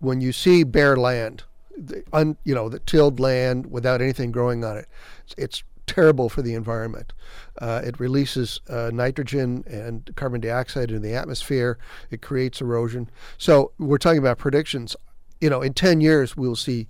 when 0.00 0.20
you 0.20 0.32
see 0.32 0.64
bare 0.64 0.96
land, 0.96 1.44
the 1.76 2.04
un, 2.12 2.36
you 2.44 2.54
know, 2.54 2.68
the 2.68 2.80
tilled 2.80 3.18
land 3.20 3.70
without 3.70 4.00
anything 4.00 4.30
growing 4.30 4.64
on 4.64 4.76
it, 4.76 4.86
it's, 5.24 5.34
it's 5.38 5.62
terrible 5.86 6.28
for 6.28 6.42
the 6.42 6.54
environment. 6.54 7.12
Uh, 7.58 7.82
it 7.84 7.98
releases 7.98 8.60
uh, 8.68 8.90
nitrogen 8.92 9.64
and 9.66 10.10
carbon 10.16 10.40
dioxide 10.40 10.90
into 10.90 11.00
the 11.00 11.14
atmosphere. 11.14 11.78
It 12.10 12.22
creates 12.22 12.60
erosion. 12.60 13.10
So 13.38 13.72
we're 13.78 13.98
talking 13.98 14.18
about 14.18 14.38
predictions. 14.38 14.96
You 15.40 15.50
know, 15.50 15.60
in 15.60 15.74
ten 15.74 16.00
years 16.00 16.36
we'll 16.36 16.56
see 16.56 16.88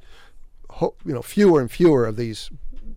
you 0.80 1.12
know 1.12 1.22
fewer 1.22 1.60
and 1.60 1.70
fewer 1.70 2.06
of 2.06 2.16
these 2.16 2.50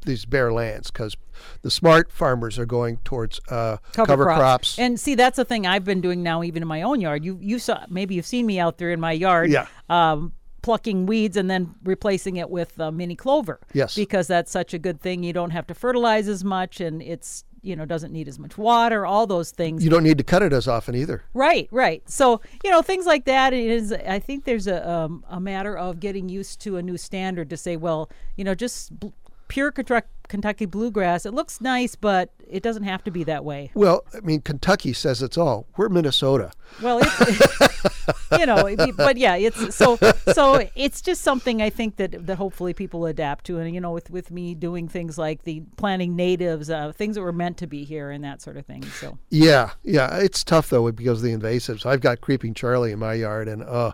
these 0.06 0.26
bare 0.26 0.52
lands 0.54 0.92
because 0.92 1.18
the 1.62 1.72
smart 1.72 2.12
farmers 2.12 2.58
are 2.58 2.66
going 2.66 2.98
towards 3.04 3.40
uh, 3.50 3.78
cover, 3.94 4.24
crops. 4.24 4.80
And 4.80 5.00
see, 5.00 5.16
that's 5.16 5.38
the 5.38 5.46
thing 5.46 5.66
I've 5.68 5.84
been 5.84 6.02
doing 6.02 6.24
now, 6.24 6.44
even 6.44 6.62
in 6.62 6.68
my 6.68 6.82
own 6.82 7.02
yard. 7.02 7.26
You 7.26 7.38
you 7.42 7.60
saw 7.60 7.86
maybe 7.90 8.16
you've 8.16 8.26
seen 8.26 8.46
me 8.46 8.60
out 8.60 8.78
there 8.78 8.92
in 8.92 9.00
my 9.00 9.12
yard. 9.12 9.52
Yeah. 9.52 9.68
Um, 9.90 10.34
plucking 10.62 11.06
weeds 11.06 11.38
and 11.38 11.48
then 11.48 11.76
replacing 11.84 12.38
it 12.38 12.50
with 12.50 12.80
uh, 12.80 12.90
mini 12.90 13.16
clover. 13.16 13.60
Yes. 13.74 13.94
Because 13.94 14.26
that's 14.26 14.50
such 14.50 14.74
a 14.74 14.80
good 14.80 15.00
thing. 15.00 15.22
You 15.22 15.32
don't 15.32 15.52
have 15.52 15.68
to 15.68 15.76
fertilize 15.76 16.28
as 16.28 16.44
much, 16.44 16.82
and 16.82 17.04
it's 17.04 17.44
you 17.66 17.76
know 17.76 17.86
doesn't 17.86 18.12
need 18.14 18.28
as 18.28 18.38
much 18.40 18.58
water. 18.58 19.06
All 19.06 19.26
those 19.28 19.52
things. 19.52 19.84
you 19.84 19.90
don't 19.90 20.04
need 20.04 20.18
to 20.18 20.24
cut 20.24 20.42
it 20.42 20.54
as 20.54 20.68
often 20.68 20.96
either. 20.96 21.24
Right, 21.34 21.68
right. 21.72 22.08
So 22.10 22.42
you 22.64 22.70
know 22.72 22.82
things 22.82 23.06
like 23.06 23.26
that 23.26 23.54
it 23.54 23.66
is. 23.66 23.92
I 23.92 24.20
think 24.20 24.46
there's 24.46 24.68
a 24.68 24.88
um, 24.90 25.24
a 25.30 25.40
matter 25.40 25.78
of 25.78 26.00
getting 26.00 26.30
used 26.30 26.62
to 26.62 26.78
a 26.78 26.82
new 26.82 26.98
standard 26.98 27.50
to 27.50 27.58
say, 27.58 27.76
well, 27.76 28.10
you 28.36 28.44
know, 28.44 28.56
just 28.56 28.98
bl- 29.00 29.10
pure 29.48 29.72
Kentucky, 29.72 30.66
bluegrass. 30.66 31.26
It 31.26 31.34
looks 31.34 31.62
nice, 31.62 31.96
but 31.96 32.32
it 32.48 32.64
doesn't 32.64 32.84
have 32.84 33.04
to 33.04 33.12
be 33.12 33.24
that 33.26 33.46
way. 33.46 33.72
Well, 33.74 34.06
I 34.14 34.20
mean, 34.22 34.42
Kentucky 34.42 34.94
says 34.94 35.22
it's 35.22 35.38
all. 35.38 35.68
We're 35.78 35.90
Minnesota. 35.90 36.52
Well, 36.82 37.00
you 38.40 38.46
know, 38.46 38.76
but 38.98 39.18
yeah, 39.18 39.36
it's 39.36 39.76
so 39.76 39.98
so 40.34 40.68
it's 40.76 41.02
just 41.02 41.22
something 41.22 41.62
I 41.62 41.70
think 41.70 41.98
that 41.98 42.26
that 42.26 42.36
hopefully 42.36 42.74
people 42.74 43.06
adapt 43.06 43.46
to, 43.46 43.60
and 43.60 43.74
you 43.74 43.82
know, 43.82 43.92
with 43.92 44.10
with 44.10 44.32
me 44.32 44.56
doing 44.56 44.88
things 44.88 45.18
like 45.18 45.44
the 45.44 45.62
planting 45.78 46.16
natives, 46.16 46.70
uh, 46.70 46.92
things 46.92 47.16
that 47.16 47.22
were 47.22 47.32
meant 47.32 47.58
to 47.58 47.68
be 47.68 47.84
here, 47.84 48.12
and 48.12 48.24
that 48.24 48.42
sort 48.42 48.58
of 48.58 48.66
thing. 48.66 48.84
So 48.84 49.18
Yeah, 49.30 49.72
yeah. 49.84 50.18
It's 50.18 50.44
tough 50.44 50.70
though 50.70 50.92
because 50.92 51.24
of 51.24 51.24
the 51.24 51.36
invasives. 51.36 51.86
I've 51.86 52.02
got 52.02 52.22
creeping 52.22 52.54
Charlie 52.54 52.92
in 52.92 53.00
my 53.00 53.14
yard, 53.14 53.48
and 53.48 53.64
uh, 53.64 53.94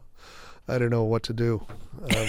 I 0.67 0.77
don't 0.77 0.89
know 0.89 1.03
what 1.03 1.23
to 1.23 1.33
do. 1.33 1.65
Um, 2.15 2.27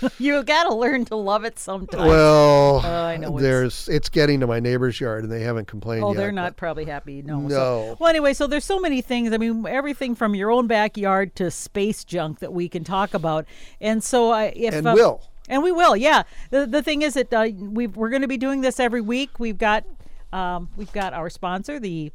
you 0.18 0.42
got 0.44 0.64
to 0.64 0.74
learn 0.74 1.04
to 1.06 1.16
love 1.16 1.44
it 1.44 1.58
sometimes. 1.58 2.08
well, 2.08 2.80
Oh, 2.84 3.04
I 3.04 3.16
know 3.16 3.38
there's 3.38 3.88
it's 3.88 4.08
getting 4.08 4.40
to 4.40 4.46
my 4.46 4.60
neighbor's 4.60 5.00
yard, 5.00 5.24
and 5.24 5.32
they 5.32 5.40
haven't 5.42 5.66
complained 5.66 6.04
Oh, 6.04 6.12
yet. 6.12 6.18
they're 6.18 6.32
not 6.32 6.56
probably 6.56 6.84
happy. 6.84 7.22
No. 7.22 7.40
No. 7.40 7.48
So, 7.48 7.96
well, 7.98 8.08
anyway, 8.10 8.34
so 8.34 8.46
there's 8.46 8.64
so 8.64 8.78
many 8.78 9.00
things. 9.00 9.32
I 9.32 9.38
mean, 9.38 9.66
everything 9.66 10.14
from 10.14 10.34
your 10.34 10.50
own 10.50 10.66
backyard 10.66 11.34
to 11.36 11.50
space 11.50 12.04
junk 12.04 12.38
that 12.40 12.52
we 12.52 12.68
can 12.68 12.84
talk 12.84 13.14
about. 13.14 13.46
And 13.80 14.02
so, 14.02 14.30
I 14.30 14.44
if 14.54 14.74
And 14.74 14.86
uh, 14.86 14.92
will. 14.94 15.22
and 15.48 15.62
we 15.62 15.72
will, 15.72 15.96
yeah. 15.96 16.22
The 16.50 16.66
the 16.66 16.82
thing 16.82 17.02
is 17.02 17.14
that 17.14 17.32
uh, 17.32 17.48
we 17.56 17.86
we're 17.86 18.10
going 18.10 18.22
to 18.22 18.28
be 18.28 18.38
doing 18.38 18.60
this 18.60 18.78
every 18.78 19.00
week. 19.00 19.38
We've 19.38 19.58
got 19.58 19.84
um, 20.32 20.68
we've 20.76 20.92
got 20.92 21.14
our 21.14 21.30
sponsor, 21.30 21.80
the 21.80 22.12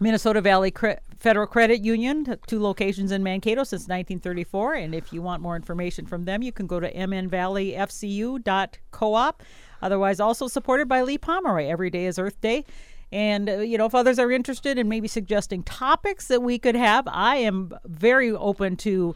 Minnesota 0.00 0.40
Valley 0.40 0.70
Cre- 0.70 0.92
Federal 1.18 1.46
Credit 1.46 1.82
Union, 1.82 2.38
two 2.46 2.58
locations 2.60 3.12
in 3.12 3.22
Mankato 3.22 3.64
since 3.64 3.82
1934. 3.82 4.74
And 4.74 4.94
if 4.94 5.12
you 5.12 5.20
want 5.22 5.42
more 5.42 5.56
information 5.56 6.06
from 6.06 6.24
them, 6.24 6.42
you 6.42 6.52
can 6.52 6.66
go 6.66 6.80
to 6.80 6.90
mnvalleyfcu.coop. 6.92 9.42
Otherwise, 9.82 10.20
also 10.20 10.48
supported 10.48 10.88
by 10.88 11.02
Leigh 11.02 11.18
Pomeroy. 11.18 11.66
Every 11.66 11.90
day 11.90 12.06
is 12.06 12.18
Earth 12.18 12.40
Day. 12.40 12.64
And, 13.12 13.48
uh, 13.48 13.58
you 13.58 13.78
know, 13.78 13.86
if 13.86 13.94
others 13.94 14.18
are 14.18 14.32
interested 14.32 14.78
in 14.78 14.88
maybe 14.88 15.06
suggesting 15.06 15.62
topics 15.62 16.26
that 16.28 16.42
we 16.42 16.58
could 16.58 16.74
have, 16.74 17.06
I 17.06 17.36
am 17.36 17.72
very 17.84 18.32
open 18.32 18.76
to 18.78 19.14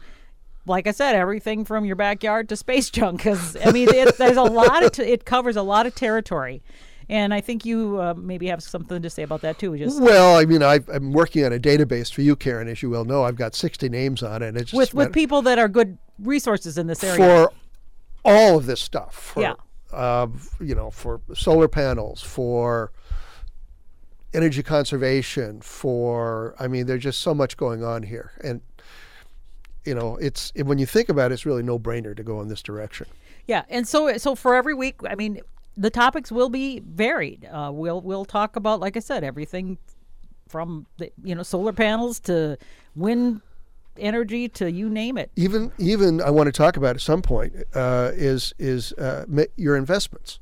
like 0.65 0.87
I 0.87 0.91
said, 0.91 1.15
everything 1.15 1.65
from 1.65 1.83
your 1.83 1.95
backyard 1.95 2.47
to 2.49 2.55
space 2.55 2.89
junk. 2.89 3.17
Because 3.17 3.57
I 3.65 3.71
mean, 3.71 3.89
it, 3.89 4.17
there's 4.17 4.37
a 4.37 4.43
lot 4.43 4.83
of 4.83 4.91
t- 4.91 5.03
it 5.03 5.25
covers 5.25 5.55
a 5.55 5.63
lot 5.63 5.85
of 5.85 5.95
territory, 5.95 6.61
and 7.09 7.33
I 7.33 7.41
think 7.41 7.65
you 7.65 7.99
uh, 7.99 8.13
maybe 8.15 8.47
have 8.47 8.61
something 8.61 9.01
to 9.01 9.09
say 9.09 9.23
about 9.23 9.41
that 9.41 9.57
too. 9.57 9.75
Just 9.77 10.01
Well, 10.01 10.37
I 10.37 10.45
mean, 10.45 10.61
i 10.61 10.79
I'm 10.93 11.11
working 11.11 11.43
on 11.43 11.51
a 11.51 11.59
database 11.59 12.13
for 12.13 12.21
you, 12.21 12.35
Karen, 12.35 12.67
as 12.67 12.83
you 12.83 12.89
well 12.91 13.03
know. 13.03 13.23
I've 13.23 13.35
got 13.35 13.55
60 13.55 13.89
names 13.89 14.21
on 14.21 14.43
it. 14.43 14.55
It's 14.55 14.71
just 14.71 14.75
with 14.75 14.93
with 14.93 15.13
people 15.13 15.41
that 15.41 15.57
are 15.57 15.67
good 15.67 15.97
resources 16.19 16.77
in 16.77 16.87
this 16.87 17.03
area. 17.03 17.17
for 17.17 17.51
all 18.23 18.57
of 18.57 18.67
this 18.67 18.79
stuff. 18.79 19.15
For, 19.15 19.41
Yeah. 19.41 19.53
Uh, 19.91 20.27
you 20.59 20.75
know, 20.75 20.91
for 20.91 21.19
solar 21.33 21.67
panels, 21.67 22.21
for 22.21 22.91
energy 24.35 24.61
conservation, 24.61 25.61
for 25.61 26.55
I 26.59 26.67
mean, 26.67 26.85
there's 26.85 27.01
just 27.01 27.21
so 27.21 27.33
much 27.33 27.57
going 27.57 27.83
on 27.83 28.03
here, 28.03 28.31
and 28.43 28.61
you 29.83 29.95
know, 29.95 30.15
it's 30.17 30.53
when 30.55 30.77
you 30.77 30.85
think 30.85 31.09
about 31.09 31.31
it, 31.31 31.33
it's 31.33 31.45
really 31.47 31.63
no 31.63 31.79
brainer 31.79 32.15
to 32.15 32.21
go 32.21 32.39
in 32.39 32.49
this 32.49 32.61
direction. 32.61 33.07
Yeah, 33.47 33.63
and 33.67 33.87
so 33.87 34.15
so 34.17 34.35
for 34.35 34.53
every 34.53 34.75
week, 34.75 34.97
I 35.09 35.15
mean, 35.15 35.41
the 35.79 35.89
topics 35.89 36.31
will 36.31 36.49
be 36.49 36.81
varied. 36.81 37.47
Uh, 37.49 37.71
we'll 37.73 38.01
we'll 38.01 38.25
talk 38.25 38.57
about, 38.57 38.81
like 38.81 38.97
I 38.97 38.99
said, 38.99 39.23
everything 39.23 39.77
from 40.47 40.85
the, 40.97 41.11
you 41.23 41.33
know 41.33 41.43
solar 41.43 41.71
panels 41.71 42.19
to 42.21 42.57
wind 42.95 43.41
energy 43.97 44.49
to 44.49 44.69
you 44.69 44.89
name 44.89 45.17
it. 45.17 45.31
Even 45.37 45.71
even 45.77 46.21
I 46.21 46.31
want 46.31 46.47
to 46.47 46.51
talk 46.51 46.75
about 46.75 46.95
at 46.95 47.01
some 47.01 47.21
point 47.21 47.53
uh, 47.73 48.11
is 48.13 48.53
is 48.59 48.91
uh, 48.93 49.25
your 49.55 49.77
investments 49.77 50.39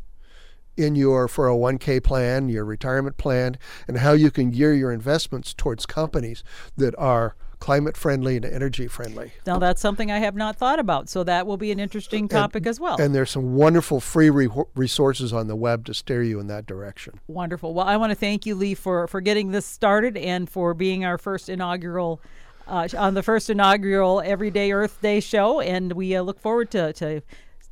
in 0.75 0.95
your 0.95 1.27
401k 1.27 2.03
plan, 2.03 2.49
your 2.49 2.63
retirement 2.63 3.17
plan, 3.17 3.57
and 3.87 3.97
how 3.97 4.13
you 4.13 4.29
can 4.29 4.51
gear 4.51 4.73
your 4.73 4.91
investments 4.91 5.53
towards 5.53 5.85
companies 5.85 6.43
that 6.77 6.95
are 6.97 7.35
climate 7.59 7.97
friendly 7.97 8.35
and 8.35 8.45
energy 8.45 8.87
friendly. 8.87 9.33
Now 9.45 9.57
that's 9.59 9.81
something 9.81 10.11
I 10.11 10.19
have 10.19 10.35
not 10.35 10.55
thought 10.55 10.79
about, 10.79 11.09
so 11.09 11.23
that 11.23 11.47
will 11.47 11.57
be 11.57 11.71
an 11.71 11.79
interesting 11.79 12.27
topic 12.27 12.61
and, 12.61 12.67
as 12.67 12.79
well. 12.79 12.99
And 12.99 13.13
there's 13.13 13.31
some 13.31 13.55
wonderful 13.55 13.99
free 13.99 14.29
re- 14.29 14.49
resources 14.75 15.33
on 15.33 15.47
the 15.47 15.55
web 15.55 15.85
to 15.85 15.93
steer 15.93 16.23
you 16.23 16.39
in 16.39 16.47
that 16.47 16.65
direction. 16.65 17.19
Wonderful. 17.27 17.73
Well, 17.73 17.87
I 17.87 17.97
want 17.97 18.11
to 18.11 18.15
thank 18.15 18.45
you, 18.45 18.55
Leigh, 18.55 18.75
for 18.75 19.07
for 19.07 19.21
getting 19.21 19.51
this 19.51 19.65
started 19.65 20.17
and 20.17 20.49
for 20.49 20.73
being 20.73 21.05
our 21.05 21.17
first 21.17 21.49
inaugural. 21.49 22.21
Uh, 22.67 22.85
on 22.97 23.13
the 23.13 23.23
first 23.23 23.49
inaugural 23.49 24.19
Everyday 24.19 24.73
Earth 24.73 25.01
Day 25.01 25.21
show, 25.21 25.61
and 25.61 25.93
we 25.93 26.13
uh, 26.17 26.21
look 26.21 26.37
forward 26.37 26.69
to, 26.71 26.91
to 26.91 27.21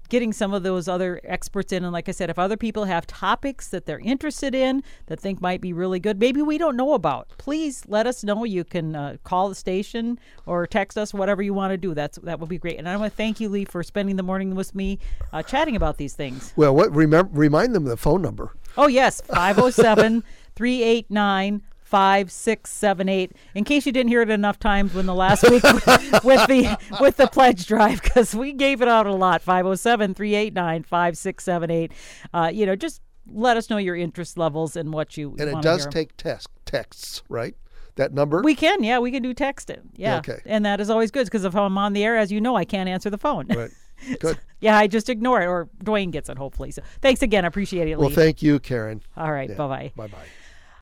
getting 0.09 0.33
some 0.33 0.53
of 0.53 0.63
those 0.63 0.87
other 0.87 1.19
experts 1.23 1.71
in. 1.71 1.83
And 1.83 1.93
like 1.93 2.09
I 2.09 2.11
said, 2.11 2.29
if 2.29 2.39
other 2.39 2.57
people 2.57 2.85
have 2.85 3.07
topics 3.07 3.69
that 3.69 3.85
they're 3.85 3.99
interested 3.99 4.55
in 4.55 4.83
that 5.07 5.19
think 5.19 5.41
might 5.41 5.61
be 5.61 5.73
really 5.73 5.99
good, 5.99 6.19
maybe 6.19 6.41
we 6.41 6.57
don't 6.57 6.75
know 6.75 6.93
about, 6.93 7.29
please 7.37 7.83
let 7.87 8.07
us 8.07 8.23
know. 8.23 8.43
You 8.43 8.63
can 8.63 8.95
uh, 8.95 9.17
call 9.23 9.49
the 9.49 9.55
station 9.55 10.19
or 10.45 10.67
text 10.67 10.97
us, 10.97 11.13
whatever 11.13 11.41
you 11.41 11.53
want 11.53 11.71
to 11.71 11.77
do. 11.77 11.93
That's 11.93 12.17
that 12.19 12.39
would 12.39 12.49
be 12.49 12.57
great. 12.57 12.77
And 12.77 12.87
I 12.87 12.95
want 12.97 13.11
to 13.11 13.15
thank 13.15 13.39
you, 13.39 13.49
Leigh, 13.49 13.65
for 13.65 13.83
spending 13.83 14.15
the 14.15 14.23
morning 14.23 14.55
with 14.55 14.75
me 14.75 14.99
uh, 15.33 15.43
chatting 15.43 15.75
about 15.75 15.97
these 15.97 16.13
things. 16.13 16.53
Well, 16.55 16.75
what 16.75 16.93
remember 16.93 17.31
remind 17.33 17.75
them 17.75 17.85
the 17.85 17.97
phone 17.97 18.21
number. 18.21 18.51
Oh 18.77 18.87
yes, 18.87 19.21
507 19.21 20.23
389 20.55 21.61
five, 21.95 22.29
six, 22.29 22.69
seven, 22.71 23.07
eight. 23.07 23.31
In 23.53 23.63
case 23.63 23.85
you 23.85 23.93
didn't 23.93 24.09
hear 24.09 24.21
it 24.21 24.29
enough 24.29 24.59
times 24.59 24.93
when 24.93 25.05
the 25.05 25.15
last 25.15 25.49
week 25.49 25.63
with 25.63 26.45
the 26.49 26.77
with 26.99 27.15
the 27.15 27.27
pledge 27.27 27.67
drive, 27.67 28.01
because 28.01 28.35
we 28.35 28.51
gave 28.51 28.81
it 28.81 28.89
out 28.89 29.07
a 29.07 29.13
lot. 29.13 29.41
507-389-5678. 29.41 31.91
Uh, 32.33 32.51
you 32.53 32.65
know, 32.65 32.75
just 32.75 33.01
let 33.31 33.55
us 33.55 33.69
know 33.69 33.77
your 33.77 33.95
interest 33.95 34.37
levels 34.37 34.75
and 34.75 34.91
what 34.91 35.15
you 35.15 35.37
and 35.39 35.49
it 35.49 35.61
does 35.61 35.87
take 35.87 36.17
text 36.17 36.49
texts, 36.65 37.23
right? 37.29 37.55
That 37.95 38.13
number? 38.13 38.41
We 38.41 38.55
can, 38.55 38.83
yeah, 38.83 38.99
we 38.99 39.09
can 39.09 39.23
do 39.23 39.33
texting. 39.33 39.83
Yeah. 39.95 40.17
Okay. 40.17 40.41
And 40.45 40.65
that 40.65 40.81
is 40.81 40.89
always 40.89 41.11
good 41.11 41.27
because 41.27 41.45
if 41.45 41.55
I'm 41.55 41.77
on 41.77 41.93
the 41.93 42.03
air, 42.03 42.17
as 42.17 42.29
you 42.29 42.41
know, 42.41 42.57
I 42.57 42.65
can't 42.65 42.89
answer 42.89 43.09
the 43.09 43.17
phone. 43.17 43.47
Right. 43.47 43.71
Good. 44.19 44.37
yeah, 44.59 44.77
I 44.77 44.87
just 44.87 45.09
ignore 45.09 45.41
it, 45.41 45.45
or 45.45 45.69
Dwayne 45.81 46.11
gets 46.11 46.27
it, 46.27 46.37
hopefully. 46.37 46.71
So 46.71 46.81
thanks 46.99 47.21
again. 47.21 47.45
I 47.45 47.47
appreciate 47.47 47.87
it. 47.87 47.97
Well, 47.97 48.09
thank 48.09 48.43
you, 48.43 48.59
Karen. 48.59 49.01
All 49.15 49.31
right. 49.31 49.49
Yeah. 49.49 49.55
Bye-bye 49.55 49.93
Bye 49.95 50.07
bye. 50.07 50.25